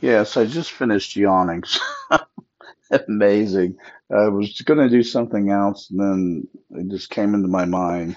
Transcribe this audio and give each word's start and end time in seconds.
Yes, 0.00 0.36
I 0.36 0.46
just 0.46 0.70
finished 0.70 1.16
yawning. 1.16 1.64
Amazing. 3.08 3.76
I 4.10 4.28
was 4.28 4.60
going 4.60 4.78
to 4.78 4.88
do 4.88 5.02
something 5.02 5.50
else, 5.50 5.90
and 5.90 6.00
then 6.00 6.48
it 6.70 6.88
just 6.90 7.10
came 7.10 7.34
into 7.34 7.48
my 7.48 7.64
mind. 7.64 8.16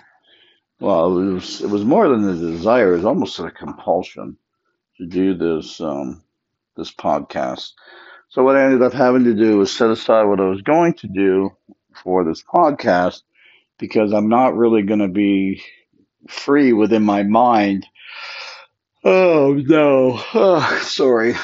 Well, 0.80 1.18
it 1.20 1.34
was 1.34 1.62
it 1.62 1.70
was 1.70 1.84
more 1.84 2.08
than 2.08 2.30
a 2.30 2.36
desire; 2.36 2.94
it 2.94 2.98
was 2.98 3.06
almost 3.06 3.40
a 3.40 3.52
compulsion 3.52 4.38
to 4.98 5.06
do 5.06 5.34
this 5.36 5.82
um, 5.82 6.24
this 6.78 6.92
podcast. 6.92 7.74
So 8.30 8.44
what 8.44 8.56
I 8.56 8.64
ended 8.64 8.82
up 8.82 8.94
having 8.94 9.26
to 9.26 9.34
do 9.34 9.58
was 9.58 9.74
set 9.76 9.90
aside 9.90 10.24
what 10.24 10.40
I 10.40 10.48
was 10.48 10.62
going 10.62 10.94
to 10.96 11.08
do 11.08 11.52
for 12.04 12.24
this 12.24 12.44
podcast 12.44 13.24
because 13.78 14.14
I'm 14.14 14.30
not 14.30 14.56
really 14.56 14.84
going 14.84 15.00
to 15.00 15.08
be 15.10 15.62
free 16.30 16.72
within 16.74 17.04
my 17.04 17.24
mind. 17.24 17.86
Oh 19.04 19.54
no, 19.54 20.22
oh, 20.34 20.80
sorry. 20.84 21.36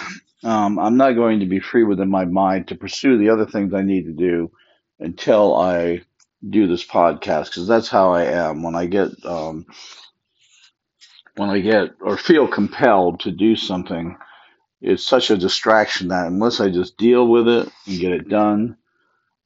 Um, 0.47 0.79
I'm 0.79 0.95
not 0.95 1.11
going 1.11 1.41
to 1.41 1.45
be 1.45 1.59
free 1.59 1.83
within 1.83 2.09
my 2.09 2.23
mind 2.23 2.69
to 2.69 2.75
pursue 2.75 3.17
the 3.17 3.31
other 3.31 3.45
things 3.45 3.73
I 3.73 3.81
need 3.81 4.05
to 4.05 4.13
do 4.13 4.49
until 4.97 5.53
I 5.53 6.03
do 6.49 6.67
this 6.67 6.87
podcast 6.87 7.47
because 7.47 7.67
that's 7.67 7.89
how 7.89 8.13
I 8.13 8.23
am 8.23 8.63
when 8.63 8.73
I 8.73 8.85
get 8.85 9.09
um, 9.25 9.65
when 11.35 11.49
I 11.49 11.59
get 11.59 11.95
or 11.99 12.15
feel 12.15 12.47
compelled 12.47 13.19
to 13.21 13.31
do 13.31 13.57
something. 13.57 14.15
It's 14.79 15.05
such 15.05 15.31
a 15.31 15.37
distraction 15.37 16.07
that 16.09 16.27
unless 16.27 16.61
I 16.61 16.69
just 16.69 16.95
deal 16.95 17.27
with 17.27 17.49
it 17.49 17.69
and 17.85 17.99
get 17.99 18.13
it 18.13 18.29
done, 18.29 18.77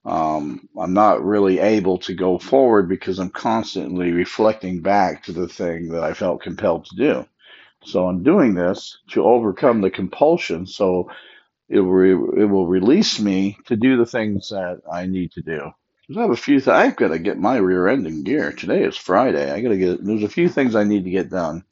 um, 0.06 0.70
I'm 0.78 0.94
not 0.94 1.26
really 1.26 1.58
able 1.58 1.98
to 2.00 2.14
go 2.14 2.38
forward 2.38 2.88
because 2.88 3.18
I'm 3.18 3.32
constantly 3.32 4.12
reflecting 4.12 4.82
back 4.82 5.24
to 5.24 5.32
the 5.32 5.48
thing 5.48 5.90
that 5.94 6.04
I 6.04 6.14
felt 6.14 6.44
compelled 6.44 6.86
to 6.86 6.96
do. 6.96 7.26
So 7.84 8.08
I'm 8.08 8.24
doing 8.24 8.54
this 8.56 9.00
to 9.12 9.26
overcome 9.26 9.82
the 9.82 9.92
compulsion. 9.92 10.68
So 10.68 11.12
it 11.70 11.80
will, 11.80 12.32
it 12.38 12.46
will 12.46 12.68
release 12.68 13.20
me 13.20 13.58
to 13.68 13.76
do 13.76 13.98
the 13.98 14.06
things 14.06 14.50
that 14.50 14.82
I 14.92 15.08
need 15.08 15.34
to 15.34 15.42
do. 15.42 15.72
I 16.16 16.22
have 16.22 16.32
a 16.32 16.36
few. 16.36 16.62
I've 16.68 16.98
got 16.98 17.10
to 17.10 17.20
get 17.20 17.40
my 17.40 17.58
rear 17.58 17.88
end 17.88 18.08
in 18.08 18.24
gear. 18.24 18.52
Today 18.52 18.84
is 18.84 18.98
Friday. 18.98 19.52
I 19.52 19.62
got 19.62 19.70
to 19.70 19.78
get. 19.78 20.06
There's 20.06 20.24
a 20.24 20.30
few 20.30 20.50
things 20.50 20.76
I 20.76 20.84
need 20.84 21.06
to 21.06 21.12
get 21.12 21.30
done 21.30 21.64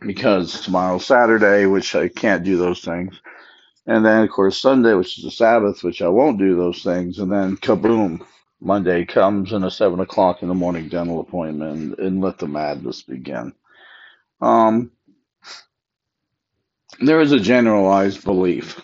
because 0.00 0.62
tomorrow's 0.62 1.06
Saturday, 1.06 1.66
which 1.66 1.94
I 1.94 2.08
can't 2.08 2.44
do 2.44 2.56
those 2.58 2.80
things. 2.82 3.20
And 3.86 4.04
then 4.04 4.24
of 4.24 4.30
course 4.30 4.58
Sunday, 4.58 4.94
which 4.94 5.18
is 5.18 5.24
the 5.24 5.30
Sabbath, 5.30 5.84
which 5.84 6.02
I 6.02 6.08
won't 6.08 6.38
do 6.38 6.56
those 6.56 6.82
things. 6.82 7.18
And 7.18 7.32
then 7.32 7.56
kaboom, 7.58 8.26
Monday 8.60 9.04
comes 9.04 9.52
and 9.52 9.64
a 9.64 9.70
seven 9.70 10.00
o'clock 10.00 10.42
in 10.42 10.48
the 10.48 10.54
morning 10.54 10.88
dental 10.88 11.20
appointment, 11.20 11.98
and 11.98 12.20
let 12.20 12.38
the 12.38 12.48
madness 12.48 13.02
begin. 13.02 13.54
Um, 14.40 14.92
there 17.00 17.20
is 17.20 17.32
a 17.32 17.40
generalized 17.40 18.24
belief, 18.24 18.80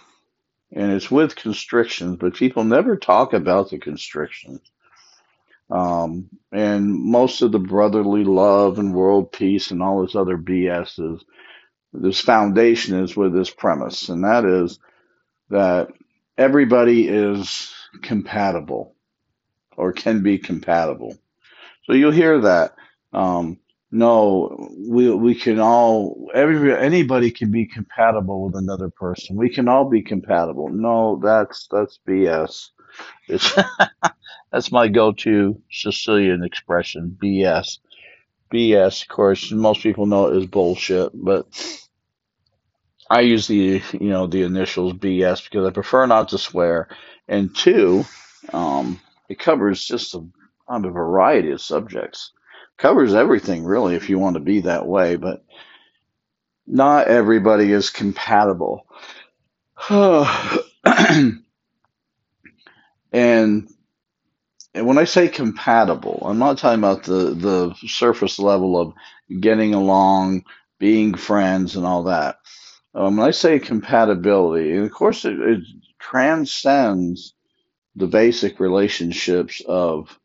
and 0.72 0.92
it's 0.92 1.10
with 1.10 1.36
constrictions, 1.36 2.16
but 2.18 2.34
people 2.34 2.64
never 2.64 2.96
talk 2.96 3.32
about 3.32 3.70
the 3.70 3.78
constrictions. 3.78 4.60
Um, 5.70 6.28
and 6.52 6.92
most 6.92 7.40
of 7.40 7.52
the 7.52 7.58
brotherly 7.58 8.24
love 8.24 8.78
and 8.78 8.94
world 8.94 9.32
peace 9.32 9.70
and 9.70 9.82
all 9.82 10.02
this 10.02 10.14
other 10.14 10.36
BS 10.36 11.14
is 11.14 11.24
this 11.94 12.20
foundation 12.20 13.02
is 13.02 13.16
with 13.16 13.34
this 13.34 13.50
premise, 13.50 14.08
and 14.08 14.24
that 14.24 14.44
is 14.44 14.78
that 15.50 15.88
everybody 16.38 17.08
is 17.08 17.72
compatible 18.02 18.94
or 19.76 19.92
can 19.92 20.22
be 20.22 20.38
compatible. 20.38 21.16
So 21.84 21.94
you'll 21.94 22.12
hear 22.12 22.40
that. 22.42 22.74
Um, 23.12 23.58
no, 23.92 24.70
we 24.78 25.10
we 25.14 25.36
can 25.36 25.60
all 25.60 26.30
every 26.34 26.76
anybody 26.76 27.30
can 27.32 27.52
be 27.52 27.66
compatible 27.66 28.46
with 28.46 28.56
another 28.56 28.90
person. 28.90 29.36
We 29.36 29.50
can 29.50 29.68
all 29.68 29.90
be 29.90 30.02
compatible. 30.02 30.70
No, 30.70 31.20
that's 31.22 31.68
that's 31.70 32.00
BS. 32.08 32.70
It's 33.28 33.54
that's 34.52 34.72
my 34.72 34.88
go-to 34.88 35.60
Sicilian 35.70 36.44
expression, 36.44 37.18
BS. 37.22 37.78
BS, 38.52 39.02
of 39.02 39.08
course, 39.08 39.52
most 39.52 39.82
people 39.82 40.06
know 40.06 40.28
it 40.28 40.38
is 40.38 40.46
bullshit, 40.46 41.10
but 41.14 41.46
I 43.10 43.20
use 43.22 43.46
the 43.46 43.82
you 43.92 44.10
know 44.10 44.26
the 44.26 44.42
initials 44.42 44.94
BS 44.94 45.44
because 45.44 45.66
I 45.66 45.70
prefer 45.70 46.06
not 46.06 46.30
to 46.30 46.38
swear, 46.38 46.88
and 47.28 47.54
two, 47.54 48.04
um, 48.52 49.00
it 49.28 49.38
covers 49.38 49.84
just 49.84 50.14
a, 50.14 50.24
a 50.68 50.80
variety 50.80 51.52
of 51.52 51.60
subjects. 51.60 52.32
Covers 52.82 53.14
everything 53.14 53.64
really 53.64 53.94
if 53.94 54.10
you 54.10 54.18
want 54.18 54.34
to 54.34 54.40
be 54.40 54.62
that 54.62 54.88
way, 54.88 55.14
but 55.14 55.44
not 56.66 57.06
everybody 57.06 57.70
is 57.70 57.90
compatible. 57.90 58.88
and 59.88 61.44
and 63.12 63.68
when 64.74 64.98
I 64.98 65.04
say 65.04 65.28
compatible, 65.28 66.24
I'm 66.26 66.40
not 66.40 66.58
talking 66.58 66.80
about 66.80 67.04
the 67.04 67.34
the 67.34 67.72
surface 67.86 68.40
level 68.40 68.76
of 68.76 68.94
getting 69.40 69.74
along, 69.74 70.42
being 70.80 71.14
friends, 71.14 71.76
and 71.76 71.86
all 71.86 72.02
that. 72.02 72.38
Um, 72.96 73.16
when 73.16 73.28
I 73.28 73.30
say 73.30 73.60
compatibility, 73.60 74.72
and 74.72 74.86
of 74.86 74.90
course 74.90 75.24
it, 75.24 75.38
it 75.38 75.60
transcends 76.00 77.32
the 77.94 78.08
basic 78.08 78.58
relationships 78.58 79.62
of 79.68 80.18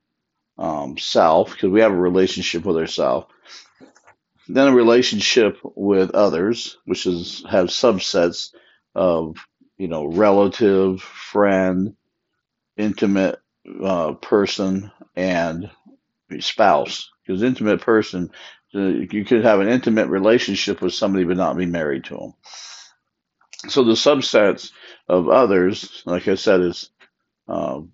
um, 0.58 0.98
self, 0.98 1.52
because 1.52 1.70
we 1.70 1.82
have 1.82 1.92
a 1.92 1.96
relationship 1.96 2.66
with 2.66 2.78
ourselves, 2.78 3.28
then 4.48 4.68
a 4.70 4.76
relationship 4.76 5.60
with 5.64 6.12
others, 6.12 6.78
which 6.86 7.06
is 7.06 7.44
have 7.50 7.68
subsets 7.68 8.54
of 8.96 9.38
you 9.78 9.88
know 9.88 10.06
relative, 10.06 11.02
friend, 11.02 11.96
intimate 12.78 13.40
uh, 13.84 14.14
person, 14.14 14.92
and 15.16 15.70
spouse. 16.40 17.10
Because 17.26 17.44
intimate 17.44 17.82
person, 17.82 18.32
uh, 18.74 18.80
you 18.80 19.26
could 19.26 19.44
have 19.44 19.60
an 19.60 19.68
intimate 19.68 20.08
relationship 20.08 20.82
with 20.82 20.94
somebody 20.94 21.26
but 21.26 21.38
not 21.38 21.58
be 21.58 21.66
married 21.66 22.06
to 22.06 22.16
them. 22.16 22.34
So 23.70 23.84
the 23.84 23.94
subsets 23.94 24.72
of 25.10 25.30
others, 25.30 26.04
like 26.06 26.28
I 26.28 26.36
said, 26.36 26.62
is 26.62 26.90
um, 27.48 27.92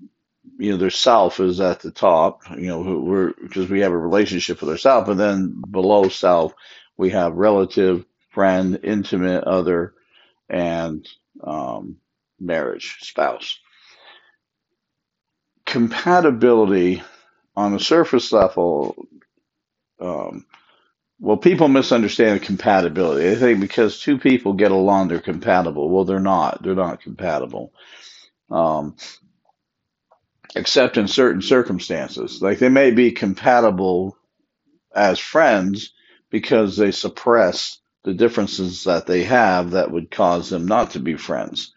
you 0.59 0.72
know 0.72 0.78
their 0.78 0.90
self 0.92 1.40
is 1.40 1.62
at 1.62 1.81
the 1.81 1.92
top. 1.92 2.42
You 2.52 2.68
know 2.68 2.81
we're 2.81 3.34
because 3.34 3.70
we 3.70 3.81
have 3.81 3.92
a 3.94 3.98
relationship 3.98 4.62
with 4.62 4.70
ourself, 4.72 5.08
and 5.09 5.20
then 5.20 5.62
below 5.72 6.09
self 6.09 6.54
we 6.98 7.12
have 7.12 7.36
relative, 7.36 8.06
friend, 8.31 8.80
intimate, 8.84 9.46
other, 9.46 9.94
and 10.50 11.08
um, 11.44 11.98
marriage, 12.40 12.98
spouse. 13.02 13.59
Compatibility 15.66 17.04
on 17.56 17.74
the 17.74 17.80
surface 17.80 18.31
level. 18.31 19.08
Um, 20.02 20.46
well, 21.20 21.38
people 21.38 21.70
misunderstand 21.70 22.44
compatibility. 22.44 23.24
They 23.30 23.36
think 23.36 23.62
because 23.62 24.00
two 24.02 24.20
people 24.20 24.54
get 24.54 24.72
along, 24.72 25.08
they're 25.10 25.20
compatible. 25.22 25.90
Well, 25.90 26.06
they're 26.06 26.20
not. 26.20 26.64
They're 26.64 26.75
not 26.75 27.02
compatible. 27.02 27.74
Um, 28.52 28.96
except 30.56 30.97
in 30.97 31.08
certain 31.08 31.41
circumstances. 31.41 32.41
Like 32.41 32.59
they 32.59 32.69
may 32.69 32.91
be 32.91 33.12
compatible 33.12 34.18
as 34.96 35.19
friends 35.19 35.94
because 36.30 36.78
they 36.78 36.91
suppress 36.91 37.80
the 38.03 38.14
differences 38.14 38.86
that 38.86 39.08
they 39.08 39.24
have 39.24 39.72
that 39.72 39.92
would 39.92 40.12
cause 40.12 40.50
them 40.50 40.66
not 40.68 40.92
to 40.92 41.00
be 41.00 41.16
friends. 41.16 41.74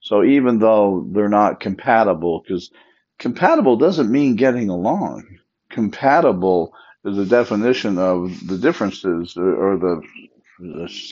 So 0.00 0.24
even 0.24 0.58
though 0.58 1.06
they're 1.12 1.28
not 1.28 1.60
compatible, 1.60 2.42
because 2.42 2.70
compatible 3.18 3.76
doesn't 3.76 4.10
mean 4.10 4.36
getting 4.36 4.68
along. 4.68 5.38
Compatible 5.70 6.74
is 7.04 7.18
a 7.18 7.26
definition 7.26 7.98
of 7.98 8.46
the 8.46 8.58
differences 8.58 9.36
or 9.36 9.78
the, 9.78 10.02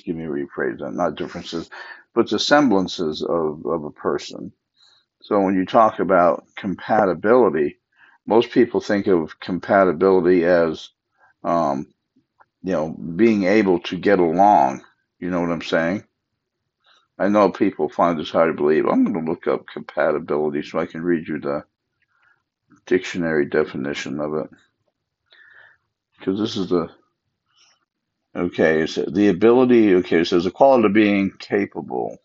give 0.04 0.16
me 0.16 0.24
rephrase 0.24 0.80
that, 0.80 0.92
not 0.94 1.16
differences, 1.16 1.70
but 2.14 2.28
the 2.30 2.38
semblances 2.38 3.22
of, 3.22 3.64
of 3.66 3.84
a 3.84 3.90
person. 3.90 4.52
So 5.22 5.40
when 5.40 5.56
you 5.56 5.66
talk 5.66 6.00
about 6.00 6.44
compatibility, 6.56 7.78
most 8.26 8.50
people 8.52 8.80
think 8.80 9.06
of 9.08 9.40
compatibility 9.40 10.44
as, 10.44 10.90
um, 11.44 11.88
you 12.62 12.72
know, 12.72 12.90
being 12.90 13.44
able 13.44 13.80
to 13.80 13.98
get 13.98 14.20
along. 14.20 14.84
You 15.20 15.30
know 15.30 15.40
what 15.40 15.50
I'm 15.52 15.62
saying? 15.62 16.04
I 17.18 17.28
know 17.28 17.50
people 17.50 17.88
find 17.90 18.18
this 18.20 18.30
hard 18.30 18.50
to 18.56 18.62
believe. 18.62 18.86
I'm 18.86 19.04
going 19.04 19.26
to 19.26 19.30
look 19.32 19.48
up 19.48 19.66
compatibility 19.72 20.62
so 20.62 20.80
I 20.80 20.86
can 20.86 21.02
read 21.02 21.28
you 21.28 21.40
the 21.40 21.64
dictionary 22.86 23.46
definition 23.46 24.20
of 24.20 24.34
it. 24.34 24.50
Because 26.18 26.40
this 26.40 26.56
is 26.56 26.70
the, 26.70 26.88
okay, 28.36 28.86
so 28.86 29.04
the 29.04 29.28
ability, 29.28 29.94
okay, 29.96 30.24
so 30.24 30.36
there's 30.36 30.46
a 30.46 30.50
quality 30.52 30.86
of 30.86 30.94
being 30.94 31.32
capable. 31.38 32.18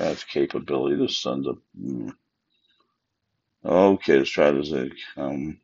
That's 0.00 0.24
capability. 0.24 0.96
This 0.96 1.18
son's 1.18 1.46
a, 1.46 1.54
hmm. 1.78 2.10
okay, 3.64 4.18
let's 4.18 4.30
try 4.30 4.50
this. 4.52 4.72
Um, 5.16 5.60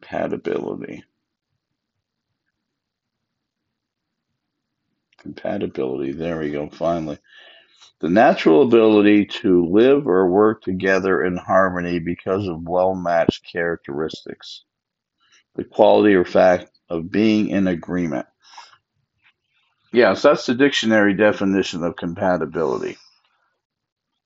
compatibility. 0.00 1.04
Compatibility. 5.18 6.12
There 6.12 6.40
we 6.40 6.50
go. 6.50 6.70
Finally, 6.70 7.18
the 8.00 8.10
natural 8.10 8.62
ability 8.62 9.26
to 9.26 9.66
live 9.66 10.06
or 10.08 10.30
work 10.30 10.62
together 10.62 11.24
in 11.24 11.36
harmony 11.36 11.98
because 12.00 12.48
of 12.48 12.68
well-matched 12.68 13.44
characteristics. 13.50 14.64
The 15.56 15.64
quality 15.64 16.14
or 16.14 16.24
fact 16.24 16.70
of 16.88 17.10
being 17.10 17.48
in 17.50 17.68
agreement. 17.68 18.26
Yes, 19.92 20.22
that's 20.22 20.46
the 20.46 20.54
dictionary 20.54 21.14
definition 21.14 21.84
of 21.84 21.96
compatibility. 21.96 22.98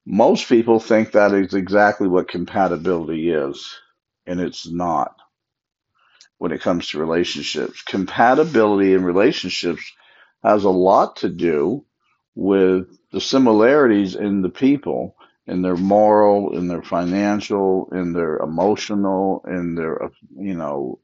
Most 0.06 0.48
people 0.48 0.80
think 0.80 1.12
that 1.12 1.32
is 1.34 1.54
exactly 1.54 2.08
what 2.08 2.28
compatibility 2.28 3.30
is, 3.30 3.74
and 4.26 4.40
it's 4.40 4.66
not 4.68 5.16
when 6.38 6.52
it 6.52 6.60
comes 6.60 6.88
to 6.90 6.98
relationships. 6.98 7.82
Compatibility 7.82 8.94
in 8.94 9.04
relationships 9.04 9.82
has 10.42 10.64
a 10.64 10.70
lot 10.70 11.16
to 11.16 11.28
do 11.28 11.84
with 12.34 12.86
the 13.12 13.20
similarities 13.20 14.14
in 14.14 14.42
the 14.42 14.48
people, 14.50 15.16
in 15.46 15.62
their 15.62 15.76
moral, 15.76 16.56
in 16.56 16.68
their 16.68 16.82
financial, 16.82 17.88
in 17.92 18.12
their 18.12 18.36
emotional, 18.38 19.44
in 19.48 19.74
their, 19.74 20.10
you 20.36 20.54
know, 20.54 20.98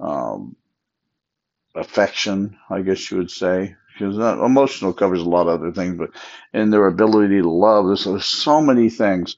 um, 0.00 0.56
affection, 1.74 2.58
I 2.70 2.82
guess 2.82 3.10
you 3.10 3.18
would 3.18 3.30
say. 3.30 3.74
Because 3.98 4.16
emotional 4.18 4.92
covers 4.94 5.22
a 5.22 5.28
lot 5.28 5.48
of 5.48 5.60
other 5.60 5.72
things, 5.72 5.98
but 5.98 6.10
in 6.54 6.70
their 6.70 6.86
ability 6.86 7.42
to 7.42 7.50
love, 7.50 7.86
there's, 7.86 8.04
there's 8.04 8.26
so 8.26 8.60
many 8.60 8.90
things 8.90 9.36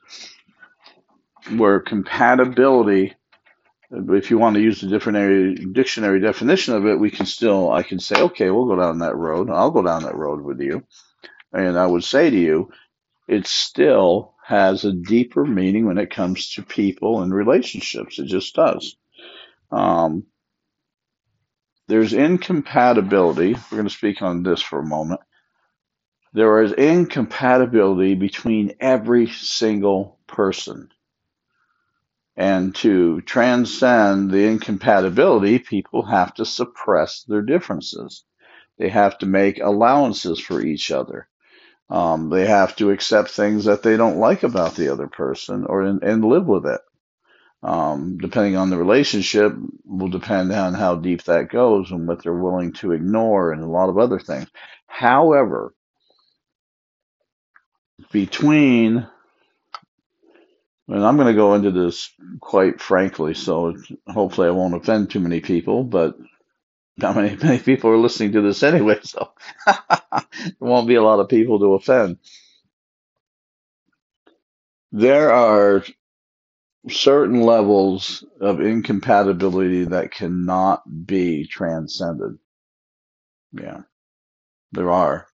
where 1.56 1.80
compatibility 1.80 3.14
if 3.90 4.30
you 4.30 4.38
want 4.38 4.54
to 4.54 4.62
use 4.62 4.80
the 4.80 4.88
dictionary 4.88 5.54
dictionary 5.54 6.20
definition 6.20 6.74
of 6.74 6.86
it, 6.86 6.98
we 6.98 7.10
can 7.10 7.26
still 7.26 7.70
I 7.72 7.82
can 7.82 7.98
say, 7.98 8.20
okay, 8.20 8.50
we'll 8.50 8.66
go 8.66 8.76
down 8.76 9.00
that 9.00 9.16
road. 9.16 9.50
I'll 9.50 9.70
go 9.70 9.82
down 9.82 10.04
that 10.04 10.16
road 10.16 10.42
with 10.42 10.60
you, 10.60 10.84
and 11.52 11.78
I 11.78 11.86
would 11.86 12.04
say 12.04 12.30
to 12.30 12.36
you, 12.38 12.70
it 13.28 13.46
still 13.46 14.34
has 14.46 14.84
a 14.84 14.92
deeper 14.92 15.44
meaning 15.44 15.86
when 15.86 15.98
it 15.98 16.10
comes 16.10 16.52
to 16.52 16.62
people 16.62 17.22
and 17.22 17.34
relationships. 17.34 18.18
It 18.18 18.26
just 18.26 18.54
does. 18.54 18.96
Um, 19.72 20.24
there's 21.90 22.12
incompatibility. 22.12 23.54
We're 23.54 23.78
going 23.78 23.88
to 23.88 23.90
speak 23.90 24.22
on 24.22 24.42
this 24.42 24.62
for 24.62 24.78
a 24.78 24.86
moment. 24.86 25.20
There 26.32 26.62
is 26.62 26.72
incompatibility 26.72 28.14
between 28.14 28.74
every 28.80 29.26
single 29.26 30.18
person 30.26 30.90
and 32.40 32.74
to 32.76 33.20
transcend 33.22 34.30
the 34.30 34.46
incompatibility, 34.46 35.58
people 35.58 36.06
have 36.06 36.32
to 36.34 36.46
suppress 36.46 37.24
their 37.24 37.42
differences. 37.42 38.24
They 38.78 38.88
have 38.88 39.18
to 39.18 39.26
make 39.26 39.60
allowances 39.60 40.40
for 40.40 40.62
each 40.62 40.90
other. 40.90 41.28
Um, 41.90 42.30
they 42.30 42.46
have 42.46 42.76
to 42.76 42.92
accept 42.92 43.30
things 43.30 43.66
that 43.66 43.82
they 43.82 43.98
don't 43.98 44.18
like 44.18 44.42
about 44.42 44.74
the 44.76 44.90
other 44.90 45.08
person 45.08 45.66
or 45.66 45.82
and 45.82 46.24
live 46.24 46.46
with 46.46 46.64
it. 46.66 46.80
Um, 47.62 48.18
depending 48.18 48.56
on 48.56 48.70
the 48.70 48.78
relationship, 48.78 49.54
will 49.84 50.08
depend 50.08 50.52
on 50.52 50.74
how 50.74 50.96
deep 50.96 51.24
that 51.24 51.50
goes 51.50 51.90
and 51.90 52.08
what 52.08 52.22
they're 52.22 52.32
willing 52.32 52.72
to 52.74 52.92
ignore 52.92 53.52
and 53.52 53.62
a 53.62 53.66
lot 53.68 53.90
of 53.90 53.98
other 53.98 54.18
things. 54.18 54.48
However, 54.86 55.74
between 58.12 59.06
and 60.88 61.04
I'm 61.04 61.16
going 61.16 61.28
to 61.28 61.34
go 61.34 61.54
into 61.54 61.70
this 61.70 62.10
quite 62.40 62.80
frankly, 62.80 63.34
so 63.34 63.76
hopefully 64.08 64.48
I 64.48 64.52
won't 64.52 64.74
offend 64.74 65.10
too 65.10 65.20
many 65.20 65.40
people, 65.40 65.84
but 65.84 66.16
not 66.96 67.16
many, 67.16 67.36
many 67.42 67.58
people 67.58 67.90
are 67.90 67.98
listening 67.98 68.32
to 68.32 68.42
this 68.42 68.62
anyway, 68.62 68.98
so 69.02 69.32
there 69.66 70.54
won't 70.60 70.88
be 70.88 70.96
a 70.96 71.02
lot 71.02 71.20
of 71.20 71.28
people 71.28 71.60
to 71.60 71.74
offend. 71.74 72.18
There 74.92 75.32
are 75.32 75.84
certain 76.88 77.42
levels 77.42 78.24
of 78.40 78.60
incompatibility 78.60 79.84
that 79.84 80.12
cannot 80.12 80.82
be 81.06 81.46
transcended. 81.46 82.38
Yeah, 83.52 83.82
there 84.72 84.90
are. 84.90 85.26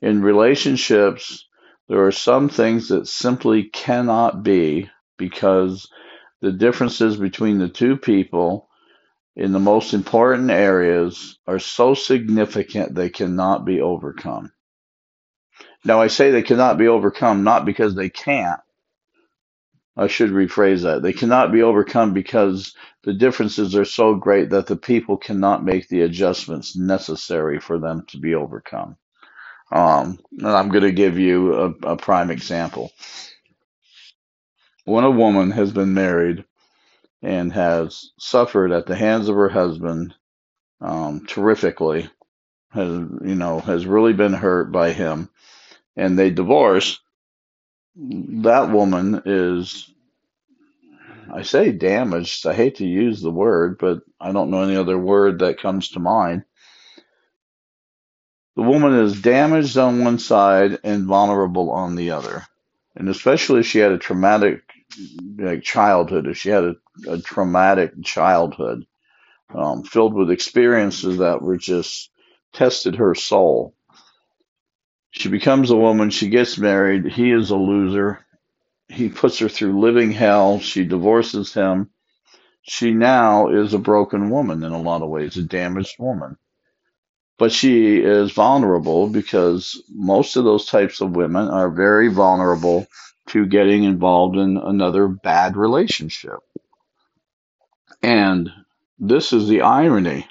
In 0.00 0.22
relationships, 0.22 1.46
there 1.88 2.06
are 2.06 2.12
some 2.12 2.48
things 2.48 2.88
that 2.88 3.08
simply 3.08 3.64
cannot 3.64 4.42
be 4.42 4.88
because 5.18 5.88
the 6.40 6.52
differences 6.52 7.16
between 7.16 7.58
the 7.58 7.68
two 7.68 7.96
people 7.96 8.68
in 9.36 9.52
the 9.52 9.60
most 9.60 9.94
important 9.94 10.50
areas 10.50 11.38
are 11.46 11.58
so 11.58 11.94
significant 11.94 12.94
they 12.94 13.10
cannot 13.10 13.64
be 13.64 13.80
overcome. 13.80 14.52
Now, 15.84 16.00
I 16.00 16.08
say 16.08 16.30
they 16.30 16.42
cannot 16.42 16.78
be 16.78 16.88
overcome 16.88 17.44
not 17.44 17.64
because 17.64 17.94
they 17.94 18.10
can't. 18.10 18.60
I 19.96 20.06
should 20.08 20.30
rephrase 20.30 20.82
that. 20.82 21.02
They 21.02 21.12
cannot 21.12 21.52
be 21.52 21.62
overcome 21.62 22.14
because 22.14 22.74
the 23.04 23.14
differences 23.14 23.76
are 23.76 23.84
so 23.84 24.14
great 24.14 24.50
that 24.50 24.66
the 24.66 24.76
people 24.76 25.16
cannot 25.18 25.64
make 25.64 25.88
the 25.88 26.02
adjustments 26.02 26.76
necessary 26.76 27.60
for 27.60 27.78
them 27.78 28.04
to 28.08 28.18
be 28.18 28.34
overcome. 28.34 28.96
Um, 29.72 30.18
and 30.38 30.48
I'm 30.48 30.70
going 30.70 30.84
to 30.84 30.92
give 30.92 31.18
you 31.18 31.54
a, 31.54 31.70
a 31.92 31.96
prime 31.96 32.30
example. 32.30 32.92
When 34.84 35.04
a 35.04 35.10
woman 35.10 35.50
has 35.52 35.72
been 35.72 35.94
married 35.94 36.44
and 37.22 37.52
has 37.52 38.10
suffered 38.18 38.72
at 38.72 38.86
the 38.86 38.96
hands 38.96 39.28
of 39.28 39.36
her 39.36 39.48
husband 39.50 40.14
um, 40.80 41.26
terrifically, 41.26 42.10
has 42.70 42.88
you 42.88 43.34
know 43.34 43.60
has 43.60 43.86
really 43.86 44.12
been 44.12 44.32
hurt 44.32 44.72
by 44.72 44.92
him, 44.92 45.28
and 45.96 46.18
they 46.18 46.30
divorce, 46.30 47.00
that 47.96 48.70
woman 48.70 49.22
is, 49.26 49.92
I 51.32 51.42
say 51.42 51.72
damaged. 51.72 52.46
I 52.46 52.54
hate 52.54 52.76
to 52.76 52.86
use 52.86 53.22
the 53.22 53.30
word, 53.30 53.78
but 53.78 54.00
I 54.20 54.32
don't 54.32 54.50
know 54.50 54.62
any 54.62 54.76
other 54.76 54.98
word 54.98 55.40
that 55.40 55.60
comes 55.60 55.90
to 55.90 56.00
mind 56.00 56.42
the 58.56 58.62
woman 58.62 58.94
is 58.94 59.20
damaged 59.22 59.78
on 59.78 60.04
one 60.04 60.18
side 60.18 60.78
and 60.84 61.06
vulnerable 61.06 61.70
on 61.70 61.94
the 61.94 62.10
other. 62.10 62.44
And 62.96 63.08
especially 63.08 63.60
if 63.60 63.66
she 63.66 63.78
had 63.78 63.92
a 63.92 63.98
traumatic 63.98 64.62
like 65.38 65.62
childhood, 65.62 66.26
if 66.26 66.36
she 66.36 66.50
had 66.50 66.64
a, 66.64 66.74
a 67.08 67.18
traumatic 67.20 67.92
childhood 68.04 68.84
um, 69.54 69.84
filled 69.84 70.14
with 70.14 70.30
experiences 70.30 71.18
that 71.18 71.42
were 71.42 71.56
just 71.58 72.10
tested 72.52 72.96
her 72.96 73.14
soul. 73.14 73.74
She 75.12 75.28
becomes 75.28 75.70
a 75.70 75.76
woman, 75.76 76.10
she 76.10 76.28
gets 76.28 76.58
married, 76.58 77.06
he 77.06 77.32
is 77.32 77.50
a 77.50 77.56
loser. 77.56 78.24
He 78.88 79.08
puts 79.08 79.38
her 79.40 79.48
through 79.48 79.80
living 79.80 80.12
hell. 80.12 80.60
She 80.60 80.84
divorces 80.84 81.54
him. 81.54 81.90
She 82.62 82.92
now 82.92 83.48
is 83.48 83.74
a 83.74 83.78
broken 83.78 84.30
woman 84.30 84.62
in 84.64 84.72
a 84.72 84.80
lot 84.82 85.02
of 85.02 85.08
ways, 85.10 85.36
a 85.36 85.42
damaged 85.42 85.96
woman 85.98 86.36
but 87.38 87.50
she 87.50 87.96
is 87.98 88.32
vulnerable 88.32 89.08
because 89.08 89.82
most 89.88 90.36
of 90.36 90.44
those 90.44 90.66
types 90.66 91.00
of 91.00 91.16
women 91.16 91.48
are 91.48 91.70
very 91.70 92.08
vulnerable 92.08 92.86
to 93.26 93.46
getting 93.46 93.84
involved 93.84 94.36
in 94.36 94.56
another 94.56 95.08
bad 95.08 95.56
relationship. 95.56 96.38
And 98.02 98.50
this 98.98 99.32
is 99.32 99.48
the 99.48 99.62
irony. 99.62 100.28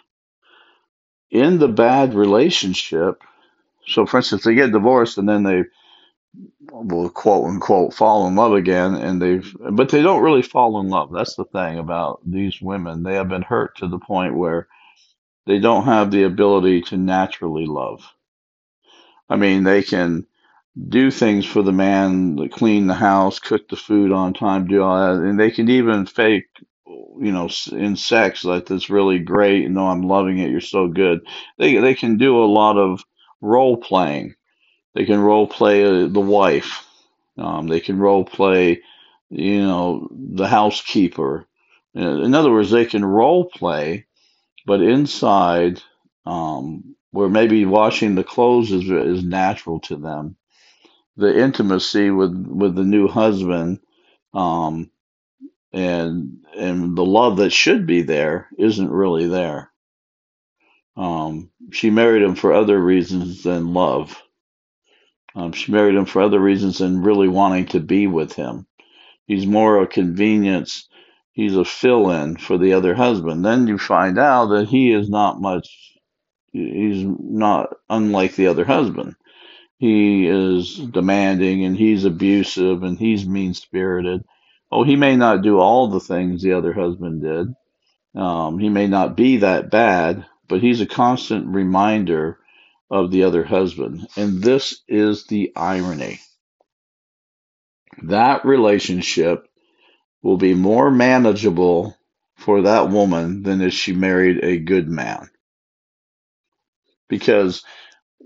In 1.31 1.59
the 1.59 1.67
bad 1.67 2.13
relationship, 2.13 3.21
so 3.89 4.05
for 4.05 4.17
instance, 4.17 4.43
they 4.43 4.55
get 4.55 4.72
divorced 4.72 5.17
and 5.17 5.27
then 5.27 5.43
they 5.43 5.63
will 6.72 7.10
quote 7.10 7.46
unquote 7.48 7.93
fall 7.93 8.27
in 8.27 8.36
love 8.36 8.53
again 8.53 8.93
and 8.93 9.22
they've 9.22 9.55
but 9.72 9.89
they 9.89 10.01
don't 10.01 10.24
really 10.24 10.41
fall 10.43 10.79
in 10.79 10.89
love. 10.89 11.12
That's 11.12 11.36
the 11.36 11.46
thing 11.46 11.79
about 11.79 12.22
these 12.25 12.62
women. 12.62 13.03
They 13.03 13.15
have 13.15 13.29
been 13.29 13.41
hurt 13.41 13.77
to 13.77 13.88
the 13.88 14.00
point 14.00 14.38
where 14.38 14.67
they 15.46 15.60
don't 15.60 15.86
have 15.86 16.12
the 16.12 16.24
ability 16.24 16.84
to 16.84 16.98
naturally 16.98 17.65
love. 17.65 18.03
I 19.29 19.36
mean, 19.36 19.63
they 19.63 19.84
can 19.84 20.25
do 20.88 21.12
things 21.12 21.46
for 21.46 21.63
the 21.63 21.72
man, 21.72 22.50
clean 22.50 22.88
the 22.88 22.93
house, 22.93 23.39
cook 23.39 23.67
the 23.67 23.75
food 23.75 24.12
on 24.12 24.34
time, 24.34 24.67
do 24.67 24.84
all 24.84 24.98
that, 25.15 25.24
and 25.24 25.39
they 25.39 25.51
can 25.51 25.69
even 25.69 26.05
fake, 26.05 26.46
you 26.86 27.31
know, 27.31 27.50
in 27.72 27.96
sex 27.96 28.46
like 28.46 28.67
that's 28.67 28.89
really 28.89 29.19
great. 29.19 29.69
No, 29.69 29.81
oh, 29.81 29.88
I'm 29.88 30.03
loving 30.03 30.39
it. 30.39 30.51
You're 30.51 30.62
so 30.62 30.88
good. 30.88 31.22
They 31.58 31.77
they 31.77 31.96
can 31.96 32.17
do 32.17 32.43
a 32.43 32.46
lot 32.46 32.77
of 32.77 33.03
role 33.41 33.77
playing. 33.77 34.36
They 34.96 35.05
can 35.05 35.19
role 35.19 35.48
play 35.48 35.84
uh, 35.86 36.08
the 36.08 36.19
wife. 36.19 36.86
Um, 37.38 37.67
they 37.67 37.79
can 37.79 38.00
role 38.00 38.25
play, 38.25 38.81
you 39.29 39.62
know, 39.62 40.10
the 40.12 40.48
housekeeper. 40.48 41.46
In 41.93 42.36
other 42.36 42.51
words, 42.51 42.72
they 42.72 42.86
can 42.86 43.03
role 43.03 43.46
play 43.46 44.05
but 44.69 44.81
inside, 44.84 45.81
um, 46.27 46.96
where 47.10 47.27
maybe 47.27 47.65
washing 47.65 48.13
the 48.13 48.24
clothes 48.24 48.72
is 48.72 48.88
is 48.88 49.24
natural 49.24 49.79
to 49.79 49.96
them, 49.96 50.36
the 51.17 51.36
intimacy 51.36 52.12
with 52.12 52.36
with 52.48 52.75
the 52.75 52.84
new 52.84 53.08
husband, 53.08 53.79
um, 54.36 54.91
and 55.74 56.46
and 56.55 56.96
the 56.96 57.05
love 57.05 57.38
that 57.38 57.51
should 57.51 57.88
be 57.88 58.03
there 58.03 58.48
isn't 58.60 58.91
really 58.91 59.27
there. 59.27 59.72
Um, 60.96 61.51
she 61.72 61.89
married 61.89 62.24
him 62.24 62.36
for 62.36 62.53
other 62.53 62.79
reasons 62.79 63.43
than 63.43 63.74
love. 63.74 64.22
Um, 65.36 65.51
she 65.51 65.72
married 65.72 65.96
him 65.96 66.05
for 66.05 66.22
other 66.22 66.39
reasons 66.39 66.79
than 66.79 67.03
really 67.03 67.27
wanting 67.27 67.67
to 67.67 67.79
be 67.79 68.08
with 68.08 68.34
him. 68.34 68.67
He's 69.27 69.46
more 69.46 69.81
a 69.81 69.88
convenience. 69.88 70.88
He's 71.31 71.55
a 71.55 71.63
fill 71.63 72.10
in 72.12 72.38
for 72.38 72.58
the 72.58 72.74
other 72.74 72.96
husband. 72.96 73.46
Then 73.46 73.67
you 73.67 73.77
find 73.77 74.17
out 74.17 74.48
that 74.48 74.67
he 74.67 74.91
is 74.91 75.10
not 75.10 75.39
much, 75.39 75.93
he's 76.51 77.05
not 77.19 77.69
unlike 77.89 78.36
the 78.36 78.48
other 78.48 78.65
husband. 78.65 79.15
He 79.77 80.27
is 80.27 80.75
demanding 80.75 81.63
and 81.63 81.77
he's 81.77 82.03
abusive 82.03 82.84
and 82.84 83.00
he's 83.00 83.25
mean 83.25 83.53
spirited. 83.53 84.25
Oh, 84.72 84.84
he 84.84 84.98
may 84.98 85.15
not 85.15 85.41
do 85.41 85.60
all 85.60 85.88
the 85.88 86.01
things 86.01 86.41
the 86.41 86.53
other 86.53 86.74
husband 86.74 87.22
did. 87.22 87.53
Um, 88.22 88.60
he 88.60 88.69
may 88.69 88.88
not 88.88 89.15
be 89.15 89.38
that 89.38 89.72
bad, 89.72 90.25
but 90.50 90.62
he's 90.62 90.82
a 90.82 90.88
constant 90.88 91.48
reminder 91.48 92.39
of 92.91 93.12
the 93.12 93.24
other 93.24 93.44
husband. 93.44 94.08
And 94.18 94.41
this 94.41 94.82
is 94.88 95.25
the 95.27 95.53
irony. 95.56 96.20
That 98.03 98.46
relationship 98.46 99.48
will 100.22 100.38
be 100.38 100.53
more 100.53 100.91
manageable 100.91 101.96
for 102.38 102.63
that 102.63 102.89
woman 102.89 103.44
than 103.44 103.62
if 103.62 103.74
she 103.74 103.94
married 103.94 104.44
a 104.44 104.58
good 104.60 104.89
man. 104.89 105.29
Because 107.10 107.63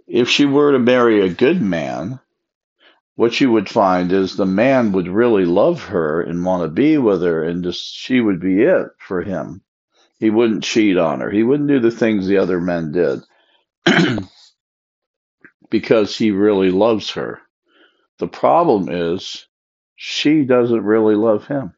if 0.07 0.29
she 0.29 0.45
were 0.45 0.73
to 0.73 0.79
marry 0.79 1.21
a 1.21 1.33
good 1.33 1.61
man, 1.61 2.19
what 3.15 3.39
you 3.39 3.51
would 3.51 3.69
find 3.69 4.11
is 4.11 4.35
the 4.35 4.45
man 4.45 4.91
would 4.93 5.07
really 5.07 5.45
love 5.45 5.85
her 5.85 6.21
and 6.21 6.43
want 6.43 6.63
to 6.63 6.69
be 6.69 6.97
with 6.97 7.21
her, 7.21 7.43
and 7.43 7.63
just 7.63 7.93
she 7.95 8.19
would 8.19 8.39
be 8.39 8.61
it 8.63 8.87
for 8.97 9.21
him. 9.21 9.61
He 10.23 10.29
wouldn't 10.29 10.63
cheat 10.63 10.97
on 10.97 11.19
her. 11.19 11.29
He 11.29 11.43
wouldn't 11.43 11.67
do 11.67 11.81
the 11.81 11.91
things 11.91 12.25
the 12.27 12.37
other 12.37 12.61
men 12.61 12.93
did 12.93 13.19
because 15.69 16.17
he 16.17 16.31
really 16.31 16.71
loves 16.71 17.11
her. 17.11 17.41
The 18.19 18.29
problem 18.29 18.87
is 18.89 19.45
she 19.97 20.45
doesn't 20.45 20.85
really 20.85 21.15
love 21.15 21.45
him. 21.47 21.73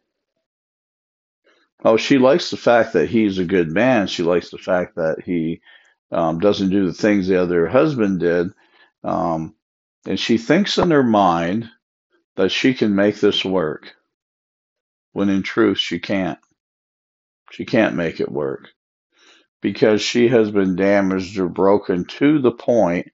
Oh, 1.83 1.97
she 1.97 2.19
likes 2.19 2.51
the 2.51 2.57
fact 2.57 2.93
that 2.93 3.09
he's 3.09 3.39
a 3.39 3.45
good 3.45 3.71
man. 3.71 4.05
She 4.05 4.21
likes 4.21 4.51
the 4.51 4.59
fact 4.59 4.97
that 4.97 5.23
he 5.25 5.61
um, 6.11 6.37
doesn't 6.37 6.69
do 6.69 6.85
the 6.85 6.93
things 6.93 7.27
the 7.27 7.41
other 7.41 7.67
husband 7.67 8.19
did. 8.19 8.49
Um, 9.03 9.55
and 10.05 10.19
she 10.19 10.37
thinks 10.37 10.77
in 10.77 10.91
her 10.91 11.01
mind 11.01 11.67
that 12.35 12.51
she 12.51 12.75
can 12.75 12.93
make 12.93 13.19
this 13.19 13.43
work, 13.43 13.95
when 15.13 15.29
in 15.29 15.41
truth, 15.41 15.79
she 15.79 15.97
can't. 15.97 16.37
She 17.51 17.65
can't 17.65 17.95
make 17.95 18.19
it 18.19 18.31
work 18.31 18.69
because 19.61 20.01
she 20.01 20.27
has 20.29 20.51
been 20.51 20.75
damaged 20.75 21.39
or 21.39 21.47
broken 21.49 22.05
to 22.05 22.39
the 22.39 22.51
point 22.51 23.11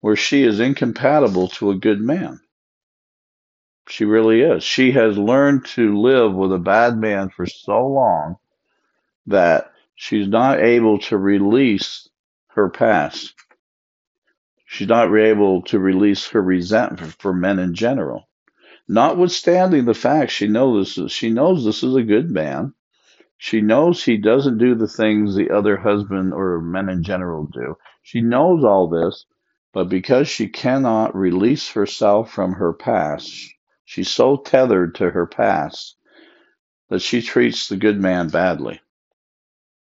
where 0.00 0.16
she 0.16 0.42
is 0.44 0.60
incompatible 0.60 1.48
to 1.48 1.70
a 1.70 1.76
good 1.78 2.00
man. 2.00 2.40
She 3.88 4.04
really 4.04 4.42
is. 4.42 4.62
She 4.62 4.92
has 4.92 5.18
learned 5.18 5.66
to 5.74 6.00
live 6.00 6.34
with 6.34 6.52
a 6.52 6.58
bad 6.58 6.96
man 6.98 7.30
for 7.30 7.46
so 7.46 7.86
long 7.88 8.36
that 9.26 9.72
she's 9.94 10.28
not 10.28 10.60
able 10.60 10.98
to 11.00 11.16
release 11.18 12.08
her 12.48 12.70
past. 12.70 13.34
She's 14.66 14.88
not 14.88 15.14
able 15.14 15.62
to 15.62 15.78
release 15.78 16.28
her 16.28 16.42
resentment 16.42 17.14
for 17.18 17.32
men 17.34 17.58
in 17.58 17.74
general. 17.74 18.28
Notwithstanding 18.88 19.84
the 19.84 19.94
fact 19.94 20.32
she 20.32 20.48
knows 20.48 20.94
this, 20.94 21.12
she 21.12 21.30
knows 21.30 21.64
this 21.64 21.82
is 21.82 21.94
a 21.94 22.02
good 22.02 22.30
man. 22.30 22.74
She 23.44 23.60
knows 23.60 24.04
he 24.04 24.18
doesn't 24.18 24.58
do 24.58 24.76
the 24.76 24.86
things 24.86 25.34
the 25.34 25.50
other 25.50 25.76
husband 25.76 26.32
or 26.32 26.60
men 26.60 26.88
in 26.88 27.02
general 27.02 27.46
do. 27.46 27.76
She 28.00 28.20
knows 28.20 28.62
all 28.62 28.88
this, 28.88 29.26
but 29.72 29.88
because 29.88 30.28
she 30.28 30.46
cannot 30.46 31.16
release 31.16 31.68
herself 31.72 32.30
from 32.30 32.52
her 32.52 32.72
past, 32.72 33.52
she's 33.84 34.08
so 34.08 34.36
tethered 34.36 34.94
to 34.94 35.10
her 35.10 35.26
past 35.26 35.96
that 36.88 37.02
she 37.02 37.20
treats 37.20 37.66
the 37.66 37.76
good 37.76 37.98
man 37.98 38.28
badly. 38.28 38.80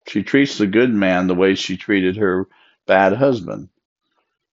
She 0.07 0.23
treats 0.23 0.57
the 0.57 0.69
good 0.69 0.95
man 0.95 1.27
the 1.27 1.35
way 1.35 1.57
she 1.57 1.77
treated 1.77 2.19
her 2.19 2.47
bad 2.87 3.15
husband. 3.15 3.71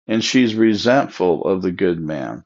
And 0.06 0.22
she's 0.22 0.54
resentful 0.54 1.46
of 1.46 1.62
the 1.62 1.72
good 1.72 2.00
man. 2.00 2.44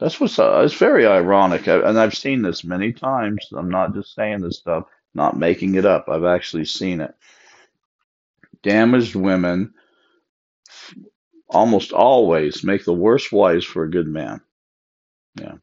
That's 0.00 0.18
what's 0.18 0.36
uh, 0.36 0.62
it's 0.64 0.74
very 0.74 1.06
ironic, 1.06 1.68
I, 1.68 1.76
and 1.88 1.96
I've 1.96 2.16
seen 2.16 2.42
this 2.42 2.64
many 2.64 2.92
times. 2.92 3.46
I'm 3.52 3.70
not 3.70 3.94
just 3.94 4.16
saying 4.16 4.40
this 4.40 4.58
stuff, 4.58 4.86
not 5.14 5.38
making 5.38 5.74
it 5.74 5.84
up. 5.86 6.08
I've 6.08 6.24
actually 6.24 6.64
seen 6.64 7.00
it. 7.00 7.14
Damaged 8.62 9.14
women 9.14 9.74
almost 11.48 11.92
always 11.92 12.62
make 12.64 12.84
the 12.84 12.92
worst 12.92 13.32
wives 13.32 13.64
for 13.64 13.84
a 13.84 13.90
good 13.90 14.06
man. 14.06 14.40
Yeah, 15.34 15.54